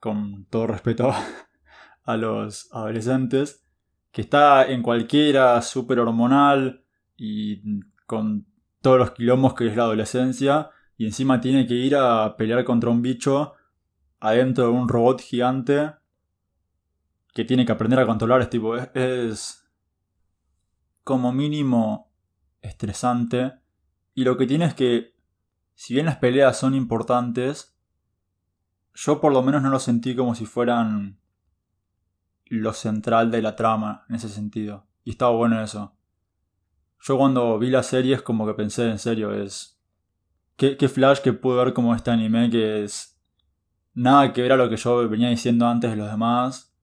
con 0.00 0.46
todo 0.46 0.68
respeto 0.68 1.12
a 2.02 2.16
los 2.16 2.72
adolescentes 2.72 3.62
que 4.10 4.22
está 4.22 4.64
en 4.64 4.80
cualquiera, 4.82 5.60
súper 5.60 6.00
hormonal 6.00 6.85
y 7.16 7.80
con 8.06 8.46
todos 8.80 8.98
los 8.98 9.10
quilombos 9.12 9.54
que 9.54 9.66
es 9.66 9.76
la 9.76 9.84
adolescencia, 9.84 10.70
y 10.96 11.06
encima 11.06 11.40
tiene 11.40 11.66
que 11.66 11.74
ir 11.74 11.96
a 11.96 12.36
pelear 12.36 12.64
contra 12.64 12.90
un 12.90 13.02
bicho 13.02 13.54
adentro 14.20 14.64
de 14.64 14.70
un 14.70 14.88
robot 14.88 15.20
gigante 15.20 15.92
que 17.34 17.44
tiene 17.44 17.66
que 17.66 17.72
aprender 17.72 18.00
a 18.00 18.06
controlar. 18.06 18.40
Es 18.40 18.50
tipo, 18.50 18.76
es, 18.76 19.68
como 21.04 21.32
mínimo 21.32 22.10
estresante. 22.62 23.60
Y 24.14 24.24
lo 24.24 24.36
que 24.36 24.46
tiene 24.46 24.64
es 24.64 24.74
que, 24.74 25.14
si 25.74 25.94
bien 25.94 26.06
las 26.06 26.16
peleas 26.16 26.58
son 26.58 26.74
importantes, 26.74 27.76
yo 28.94 29.20
por 29.20 29.32
lo 29.32 29.42
menos 29.42 29.62
no 29.62 29.68
lo 29.68 29.78
sentí 29.78 30.16
como 30.16 30.34
si 30.34 30.46
fueran 30.46 31.20
lo 32.46 32.72
central 32.72 33.30
de 33.30 33.42
la 33.42 33.54
trama 33.54 34.04
en 34.08 34.16
ese 34.16 34.28
sentido. 34.28 34.86
Y 35.04 35.10
estaba 35.10 35.32
bueno 35.32 35.62
eso. 35.62 35.95
Yo 37.06 37.16
cuando 37.16 37.56
vi 37.56 37.70
la 37.70 37.84
serie 37.84 38.16
es 38.16 38.22
como 38.22 38.44
que 38.46 38.54
pensé 38.54 38.90
en 38.90 38.98
serio, 38.98 39.32
es... 39.32 39.80
¿Qué, 40.56 40.76
qué 40.76 40.88
flash 40.88 41.20
que 41.20 41.32
pude 41.32 41.56
ver 41.56 41.72
como 41.72 41.94
este 41.94 42.10
anime 42.10 42.50
que 42.50 42.82
es... 42.82 43.16
Nada 43.94 44.32
que 44.32 44.42
ver 44.42 44.50
a 44.50 44.56
lo 44.56 44.68
que 44.68 44.76
yo 44.76 45.08
venía 45.08 45.28
diciendo 45.28 45.68
antes 45.68 45.88
de 45.88 45.96
los 45.96 46.10
demás. 46.10 46.74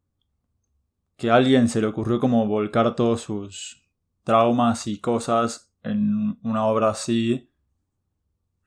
Que 1.18 1.30
a 1.30 1.36
alguien 1.36 1.68
se 1.68 1.82
le 1.82 1.88
ocurrió 1.88 2.22
como 2.22 2.48
volcar 2.48 2.96
todos 2.96 3.20
sus 3.20 3.84
traumas 4.24 4.88
y 4.88 5.02
cosas 5.02 5.76
en 5.84 6.40
una 6.42 6.68
obra 6.68 6.92
así. 6.92 7.52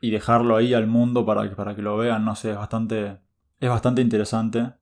Y 0.02 0.10
dejarlo 0.10 0.56
ahí 0.56 0.74
al 0.74 0.86
mundo 0.86 1.24
para 1.24 1.48
que, 1.48 1.56
para 1.56 1.74
que 1.74 1.80
lo 1.80 1.96
vean, 1.96 2.22
no 2.22 2.36
sé, 2.36 2.50
es 2.50 2.56
bastante... 2.58 3.18
Es 3.60 3.70
bastante 3.70 4.02
interesante. 4.02 4.74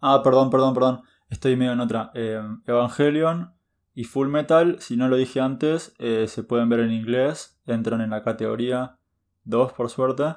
Ah, 0.00 0.20
perdón, 0.22 0.50
perdón, 0.50 0.72
perdón. 0.72 1.02
Estoy 1.28 1.56
medio 1.56 1.72
en 1.72 1.80
otra. 1.80 2.12
Eh, 2.14 2.40
Evangelion 2.64 3.52
y 3.94 4.04
Full 4.04 4.28
Metal, 4.28 4.76
si 4.80 4.96
no 4.96 5.08
lo 5.08 5.16
dije 5.16 5.40
antes, 5.40 5.94
eh, 5.98 6.26
se 6.26 6.42
pueden 6.42 6.68
ver 6.68 6.80
en 6.80 6.92
inglés. 6.92 7.60
Entran 7.66 8.00
en 8.00 8.10
la 8.10 8.22
categoría 8.22 8.98
2 9.44 9.72
por 9.72 9.90
suerte. 9.90 10.34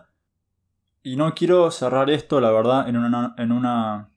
Y 1.04 1.16
no 1.16 1.34
quiero 1.36 1.72
cerrar 1.72 2.10
esto, 2.10 2.42
la 2.42 2.52
verdad, 2.52 2.90
en 2.90 2.98
una, 2.98 3.34
en 3.38 3.52
una, 3.52 4.10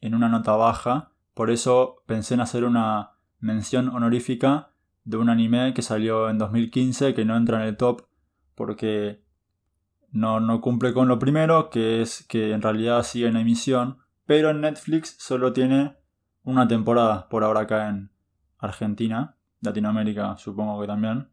en 0.00 0.14
una 0.14 0.28
nota 0.28 0.52
baja. 0.52 1.12
Por 1.34 1.50
eso 1.50 2.02
pensé 2.06 2.34
en 2.34 2.40
hacer 2.40 2.64
una 2.64 3.12
mención 3.40 3.88
honorífica 3.88 4.70
de 5.04 5.16
un 5.16 5.30
anime 5.30 5.72
que 5.74 5.82
salió 5.82 6.28
en 6.28 6.38
2015 6.38 7.14
que 7.14 7.24
no 7.24 7.36
entra 7.36 7.62
en 7.62 7.68
el 7.68 7.76
top 7.76 8.02
porque 8.54 9.22
no, 10.10 10.40
no 10.40 10.60
cumple 10.60 10.92
con 10.92 11.08
lo 11.08 11.18
primero, 11.18 11.70
que 11.70 12.02
es 12.02 12.26
que 12.28 12.52
en 12.52 12.60
realidad 12.60 13.04
sigue 13.04 13.28
en 13.28 13.36
emisión, 13.36 13.98
pero 14.26 14.50
en 14.50 14.60
Netflix 14.60 15.16
solo 15.18 15.52
tiene 15.52 15.96
una 16.42 16.66
temporada 16.66 17.28
por 17.28 17.44
ahora 17.44 17.60
acá 17.60 17.88
en 17.88 18.10
Argentina, 18.58 19.36
Latinoamérica 19.60 20.36
supongo 20.36 20.80
que 20.80 20.86
también. 20.86 21.28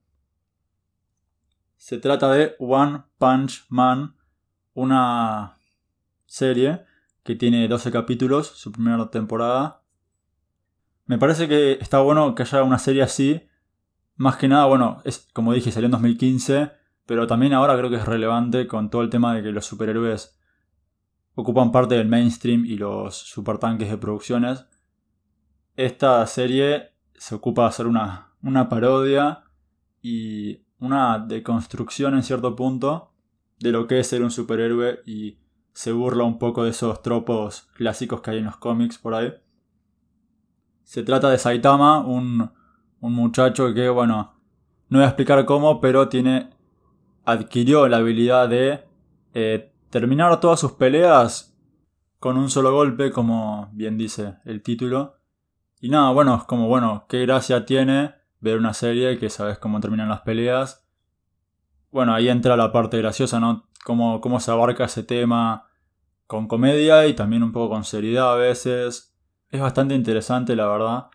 Se 1.76 1.98
trata 1.98 2.32
de 2.32 2.56
One 2.60 3.04
Punch 3.18 3.66
Man, 3.70 4.16
una 4.74 5.58
serie 6.26 6.86
que 7.24 7.36
tiene 7.36 7.68
12 7.68 7.92
capítulos, 7.92 8.48
su 8.48 8.72
primera 8.72 9.10
temporada. 9.10 9.82
Me 11.06 11.18
parece 11.18 11.48
que 11.48 11.74
está 11.74 12.00
bueno 12.00 12.34
que 12.34 12.44
haya 12.44 12.64
una 12.64 12.80
serie 12.80 13.04
así. 13.04 13.48
Más 14.16 14.38
que 14.38 14.48
nada, 14.48 14.66
bueno, 14.66 15.02
es 15.04 15.28
como 15.34 15.54
dije, 15.54 15.72
salió 15.72 15.88
en 15.88 15.92
2015, 15.92 16.72
pero 17.06 17.28
también 17.28 17.54
ahora 17.54 17.78
creo 17.78 17.90
que 17.90 17.98
es 17.98 18.06
relevante 18.06 18.68
con 18.68 18.90
todo 18.90 19.02
el 19.02 19.10
tema 19.10 19.36
de 19.36 19.44
que 19.44 19.52
los 19.52 19.66
superhéroes 19.66 20.40
ocupan 21.36 21.72
parte 21.72 21.96
del 21.96 22.08
mainstream 22.08 22.66
y 22.66 22.78
los 22.78 23.16
supertanques 23.18 23.90
de 23.90 23.98
producciones 23.98 24.66
esta 25.76 26.26
serie 26.28 26.94
se 27.18 27.36
ocupa 27.36 27.64
de 27.64 27.68
hacer 27.70 27.88
una, 27.88 28.34
una 28.42 28.70
parodia 28.70 29.44
y 30.02 30.62
una 30.80 31.20
deconstrucción 31.20 32.16
en 32.16 32.24
cierto 32.24 32.56
punto 32.56 33.12
de 33.60 33.72
lo 33.72 33.88
que 33.88 34.00
es 34.00 34.08
ser 34.08 34.22
un 34.22 34.32
superhéroe 34.32 35.00
y 35.06 35.40
se 35.74 35.92
burla 35.92 36.24
un 36.24 36.38
poco 36.40 36.64
de 36.64 36.70
esos 36.70 37.02
tropos 37.02 37.70
clásicos 37.76 38.22
que 38.22 38.32
hay 38.32 38.38
en 38.38 38.46
los 38.46 38.58
cómics 38.58 38.98
por 38.98 39.14
ahí. 39.14 39.34
Se 40.84 41.04
trata 41.04 41.30
de 41.30 41.38
Saitama, 41.38 42.00
un, 42.00 42.52
un 43.00 43.14
muchacho 43.14 43.74
que, 43.74 43.90
bueno, 43.90 44.36
no 44.90 45.00
voy 45.00 45.06
a 45.06 45.10
explicar 45.10 45.44
cómo, 45.46 45.82
pero 45.82 46.08
tiene 46.08 46.50
adquirió 47.26 47.88
la 47.88 47.98
habilidad 47.98 48.48
de 48.48 48.86
eh, 49.34 49.74
terminar 49.90 50.40
todas 50.40 50.60
sus 50.60 50.74
peleas 50.74 51.58
con 52.20 52.38
un 52.38 52.50
solo 52.50 52.72
golpe, 52.72 53.12
como 53.12 53.70
bien 53.74 53.98
dice 53.98 54.38
el 54.46 54.62
título. 54.62 55.18
Y 55.86 55.90
nada, 55.90 56.10
bueno, 56.10 56.36
es 56.36 56.44
como, 56.46 56.68
bueno, 56.68 57.06
qué 57.08 57.22
gracia 57.28 57.68
tiene 57.68 58.16
ver 58.40 58.58
una 58.58 58.74
serie 58.74 59.20
que 59.20 59.30
sabes 59.30 59.60
cómo 59.60 59.80
terminan 59.80 60.10
las 60.10 60.22
peleas. 60.22 60.84
Bueno, 61.92 62.16
ahí 62.16 62.28
entra 62.28 62.58
la 62.58 62.72
parte 62.72 62.98
graciosa, 62.98 63.40
¿no? 63.40 63.70
Cómo, 63.84 64.20
cómo 64.20 64.40
se 64.40 64.50
abarca 64.50 64.86
ese 64.86 65.04
tema 65.04 65.70
con 66.26 66.48
comedia 66.48 67.06
y 67.06 67.14
también 67.14 67.44
un 67.44 67.52
poco 67.52 67.70
con 67.70 67.84
seriedad 67.84 68.34
a 68.34 68.36
veces. 68.36 69.16
Es 69.52 69.62
bastante 69.62 69.94
interesante, 69.94 70.56
la 70.56 70.66
verdad. 70.66 71.10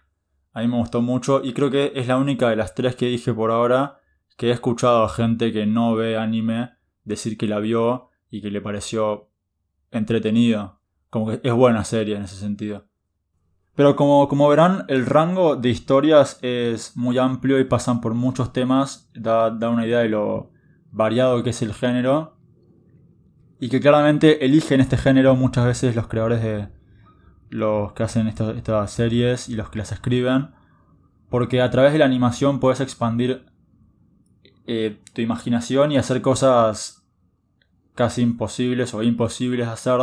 A 0.52 0.60
mí 0.60 0.68
me 0.68 0.76
gustó 0.76 1.02
mucho 1.02 1.42
y 1.42 1.52
creo 1.52 1.68
que 1.68 1.90
es 1.96 2.06
la 2.06 2.16
única 2.16 2.48
de 2.48 2.54
las 2.54 2.76
tres 2.76 2.94
que 2.94 3.06
dije 3.06 3.34
por 3.34 3.50
ahora 3.50 3.98
que 4.36 4.50
he 4.50 4.52
escuchado 4.52 5.02
a 5.02 5.08
gente 5.08 5.52
que 5.52 5.66
no 5.66 5.96
ve 5.96 6.16
anime 6.16 6.70
decir 7.02 7.36
que 7.36 7.48
la 7.48 7.58
vio 7.58 8.10
y 8.30 8.40
que 8.40 8.52
le 8.52 8.60
pareció 8.60 9.32
entretenido. 9.90 10.80
Como 11.08 11.26
que 11.26 11.40
es 11.42 11.52
buena 11.52 11.82
serie 11.82 12.14
en 12.14 12.22
ese 12.22 12.36
sentido. 12.36 12.88
Pero 13.74 13.96
como, 13.96 14.28
como 14.28 14.48
verán, 14.48 14.84
el 14.88 15.06
rango 15.06 15.56
de 15.56 15.70
historias 15.70 16.38
es 16.42 16.96
muy 16.96 17.18
amplio 17.18 17.58
y 17.58 17.64
pasan 17.64 18.00
por 18.00 18.14
muchos 18.14 18.52
temas. 18.52 19.10
Da, 19.14 19.50
da 19.50 19.70
una 19.70 19.86
idea 19.86 20.00
de 20.00 20.08
lo 20.08 20.50
variado 20.92 21.42
que 21.42 21.50
es 21.50 21.62
el 21.62 21.74
género. 21.74 22.36
y 23.60 23.68
que 23.68 23.80
claramente 23.80 24.44
eligen 24.44 24.80
este 24.80 24.96
género 24.96 25.36
muchas 25.36 25.66
veces 25.66 25.94
los 25.94 26.06
creadores 26.08 26.42
de 26.42 26.68
los 27.50 27.92
que 27.92 28.04
hacen 28.04 28.26
estas 28.26 28.90
series 28.90 29.48
y 29.48 29.54
los 29.54 29.68
que 29.68 29.78
las 29.78 29.92
escriben, 29.92 30.50
porque 31.28 31.60
a 31.60 31.70
través 31.70 31.92
de 31.92 31.98
la 31.98 32.06
animación 32.06 32.58
puedes 32.58 32.80
expandir 32.80 33.44
eh, 34.66 35.00
tu 35.12 35.20
imaginación 35.20 35.92
y 35.92 35.98
hacer 35.98 36.22
cosas 36.22 37.04
casi 37.94 38.22
imposibles 38.22 38.94
o 38.94 39.02
imposibles 39.02 39.66
de 39.66 39.72
hacer 39.72 40.00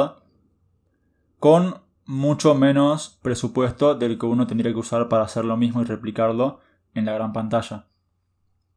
con 1.40 1.82
mucho 2.08 2.56
menos 2.56 3.20
presupuesto 3.22 3.94
del 3.94 4.18
que 4.18 4.26
uno 4.26 4.48
tendría 4.48 4.72
que 4.72 4.80
usar 4.80 5.10
para 5.10 5.24
hacer 5.24 5.46
lo 5.46 5.58
mismo 5.58 5.82
y 5.82 5.86
replicarlo 5.86 6.60
en 6.94 7.06
la 7.06 7.14
gran 7.14 7.34
pantalla. 7.34 7.86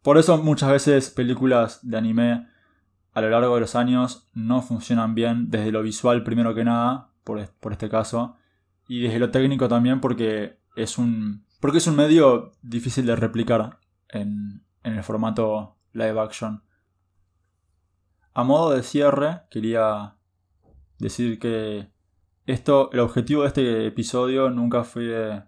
Por 0.02 0.18
eso 0.18 0.36
muchas 0.42 0.70
veces 0.70 1.10
películas 1.10 1.78
de 1.88 1.96
anime 1.96 2.48
a 3.12 3.20
lo 3.20 3.30
largo 3.30 3.54
de 3.54 3.60
los 3.60 3.76
años 3.76 4.28
no 4.34 4.62
funcionan 4.62 5.14
bien 5.14 5.50
desde 5.50 5.72
lo 5.72 5.82
visual 5.82 6.24
primero 6.24 6.54
que 6.54 6.64
nada, 6.64 7.10
por, 7.22 7.38
este 7.38 7.88
caso, 7.88 8.36
y 8.88 9.02
desde 9.02 9.20
lo 9.20 9.30
técnico 9.30 9.68
también 9.68 10.00
porque 10.00 10.58
es 10.74 10.98
un, 10.98 11.44
porque 11.60 11.78
es 11.78 11.86
un 11.86 11.96
medio 11.96 12.52
difícil 12.62 13.06
de 13.06 13.14
replicar 13.14 13.78
en, 14.08 14.64
en 14.82 14.94
el 14.94 15.04
formato 15.04 15.76
live 15.92 16.20
action. 16.20 16.62
A 18.34 18.42
modo 18.42 18.70
de 18.70 18.82
cierre, 18.82 19.42
quería 19.50 20.16
decir 20.98 21.38
que 21.38 21.90
esto, 22.46 22.90
el 22.92 23.00
objetivo 23.00 23.42
de 23.42 23.48
este 23.48 23.86
episodio 23.86 24.50
nunca 24.50 24.84
fue, 24.84 25.42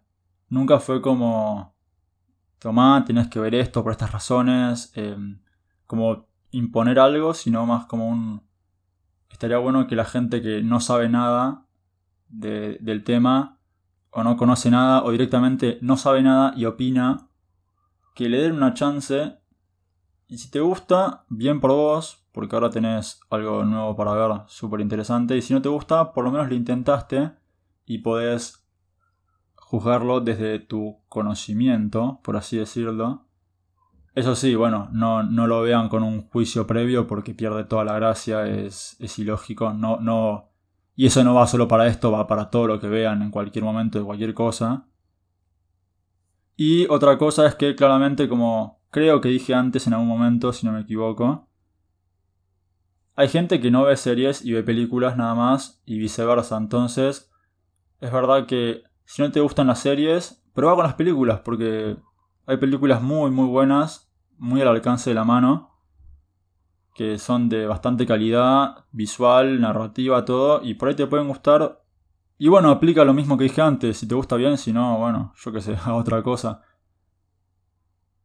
nunca 0.48 0.78
fue 0.78 1.00
como, 1.00 1.74
tomá, 2.58 3.04
tienes 3.04 3.28
que 3.28 3.40
ver 3.40 3.54
esto 3.54 3.82
por 3.82 3.92
estas 3.92 4.12
razones, 4.12 4.92
em, 4.94 5.40
como 5.86 6.28
imponer 6.50 6.98
algo, 6.98 7.34
sino 7.34 7.66
más 7.66 7.86
como 7.86 8.08
un... 8.08 8.42
Estaría 9.30 9.58
bueno 9.58 9.86
que 9.86 9.96
la 9.96 10.04
gente 10.04 10.42
que 10.42 10.62
no 10.62 10.78
sabe 10.80 11.08
nada 11.08 11.66
del 12.28 13.04
tema, 13.04 13.58
o 14.10 14.22
no 14.22 14.36
conoce 14.36 14.70
nada, 14.70 15.02
o 15.04 15.10
directamente 15.10 15.78
no 15.82 15.96
sabe 15.96 16.22
nada 16.22 16.52
y 16.56 16.66
opina, 16.66 17.28
que 18.14 18.28
le 18.28 18.42
den 18.42 18.52
una 18.52 18.74
chance. 18.74 19.38
Y 20.28 20.38
si 20.38 20.50
te 20.50 20.60
gusta, 20.60 21.24
bien 21.28 21.60
por 21.60 21.70
vos, 21.70 22.21
porque 22.32 22.56
ahora 22.56 22.70
tenés 22.70 23.20
algo 23.30 23.64
nuevo 23.64 23.94
para 23.94 24.12
ver, 24.14 24.42
súper 24.46 24.80
interesante. 24.80 25.36
Y 25.36 25.42
si 25.42 25.54
no 25.54 25.62
te 25.62 25.68
gusta, 25.68 26.12
por 26.12 26.24
lo 26.24 26.32
menos 26.32 26.48
lo 26.48 26.54
intentaste 26.54 27.32
y 27.84 27.98
podés 27.98 28.66
juzgarlo 29.54 30.20
desde 30.20 30.58
tu 30.58 30.98
conocimiento, 31.08 32.20
por 32.22 32.36
así 32.36 32.56
decirlo. 32.56 33.26
Eso 34.14 34.34
sí, 34.34 34.54
bueno, 34.54 34.88
no, 34.92 35.22
no 35.22 35.46
lo 35.46 35.62
vean 35.62 35.88
con 35.88 36.02
un 36.02 36.28
juicio 36.28 36.66
previo 36.66 37.06
porque 37.06 37.34
pierde 37.34 37.64
toda 37.64 37.84
la 37.84 37.94
gracia, 37.94 38.46
es, 38.46 38.96
es 39.00 39.18
ilógico, 39.18 39.72
no, 39.72 39.98
no, 40.00 40.52
y 40.94 41.06
eso 41.06 41.24
no 41.24 41.34
va 41.34 41.46
solo 41.46 41.68
para 41.68 41.86
esto, 41.86 42.12
va 42.12 42.26
para 42.26 42.50
todo 42.50 42.66
lo 42.66 42.80
que 42.80 42.88
vean 42.88 43.22
en 43.22 43.30
cualquier 43.30 43.64
momento 43.64 43.98
de 43.98 44.04
cualquier 44.04 44.34
cosa. 44.34 44.86
Y 46.56 46.86
otra 46.88 47.16
cosa 47.16 47.46
es 47.46 47.54
que 47.54 47.74
claramente, 47.74 48.28
como 48.28 48.82
creo 48.90 49.20
que 49.20 49.30
dije 49.30 49.54
antes 49.54 49.86
en 49.86 49.94
algún 49.94 50.08
momento, 50.08 50.52
si 50.52 50.66
no 50.66 50.72
me 50.72 50.80
equivoco, 50.80 51.48
hay 53.14 53.28
gente 53.28 53.60
que 53.60 53.70
no 53.70 53.84
ve 53.84 53.96
series 53.96 54.44
y 54.44 54.52
ve 54.52 54.62
películas 54.62 55.16
nada 55.16 55.34
más 55.34 55.82
y 55.84 55.98
viceversa. 55.98 56.56
Entonces, 56.56 57.30
es 58.00 58.12
verdad 58.12 58.46
que 58.46 58.82
si 59.04 59.22
no 59.22 59.30
te 59.30 59.40
gustan 59.40 59.66
las 59.66 59.80
series, 59.80 60.42
prueba 60.54 60.74
con 60.74 60.84
las 60.84 60.94
películas 60.94 61.40
porque 61.40 61.96
hay 62.46 62.56
películas 62.56 63.02
muy 63.02 63.30
muy 63.30 63.46
buenas, 63.46 64.12
muy 64.38 64.60
al 64.62 64.68
alcance 64.68 65.10
de 65.10 65.14
la 65.14 65.24
mano, 65.24 65.70
que 66.94 67.18
son 67.18 67.48
de 67.48 67.66
bastante 67.66 68.06
calidad 68.06 68.86
visual, 68.90 69.60
narrativa, 69.60 70.24
todo, 70.24 70.62
y 70.62 70.74
por 70.74 70.88
ahí 70.88 70.94
te 70.94 71.06
pueden 71.06 71.28
gustar. 71.28 71.82
Y 72.38 72.48
bueno, 72.48 72.70
aplica 72.70 73.04
lo 73.04 73.14
mismo 73.14 73.36
que 73.36 73.44
dije 73.44 73.62
antes, 73.62 73.98
si 73.98 74.08
te 74.08 74.14
gusta 74.14 74.36
bien, 74.36 74.58
si 74.58 74.72
no, 74.72 74.98
bueno, 74.98 75.32
yo 75.36 75.52
que 75.52 75.60
sé, 75.60 75.76
a 75.84 75.94
otra 75.94 76.22
cosa. 76.22 76.62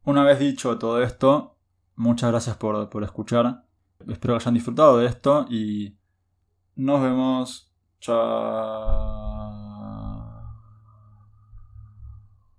Una 0.04 0.24
vez 0.24 0.40
dicho 0.40 0.78
todo 0.78 1.02
esto, 1.02 1.58
muchas 1.96 2.32
gracias 2.32 2.56
por, 2.56 2.90
por 2.90 3.04
escuchar. 3.04 3.67
Espero 4.08 4.34
que 4.36 4.44
hayan 4.44 4.54
disfrutado 4.54 4.98
de 5.00 5.08
esto 5.08 5.46
y 5.50 5.96
nos 6.76 7.02
vemos. 7.02 7.72
Chao. 8.00 9.17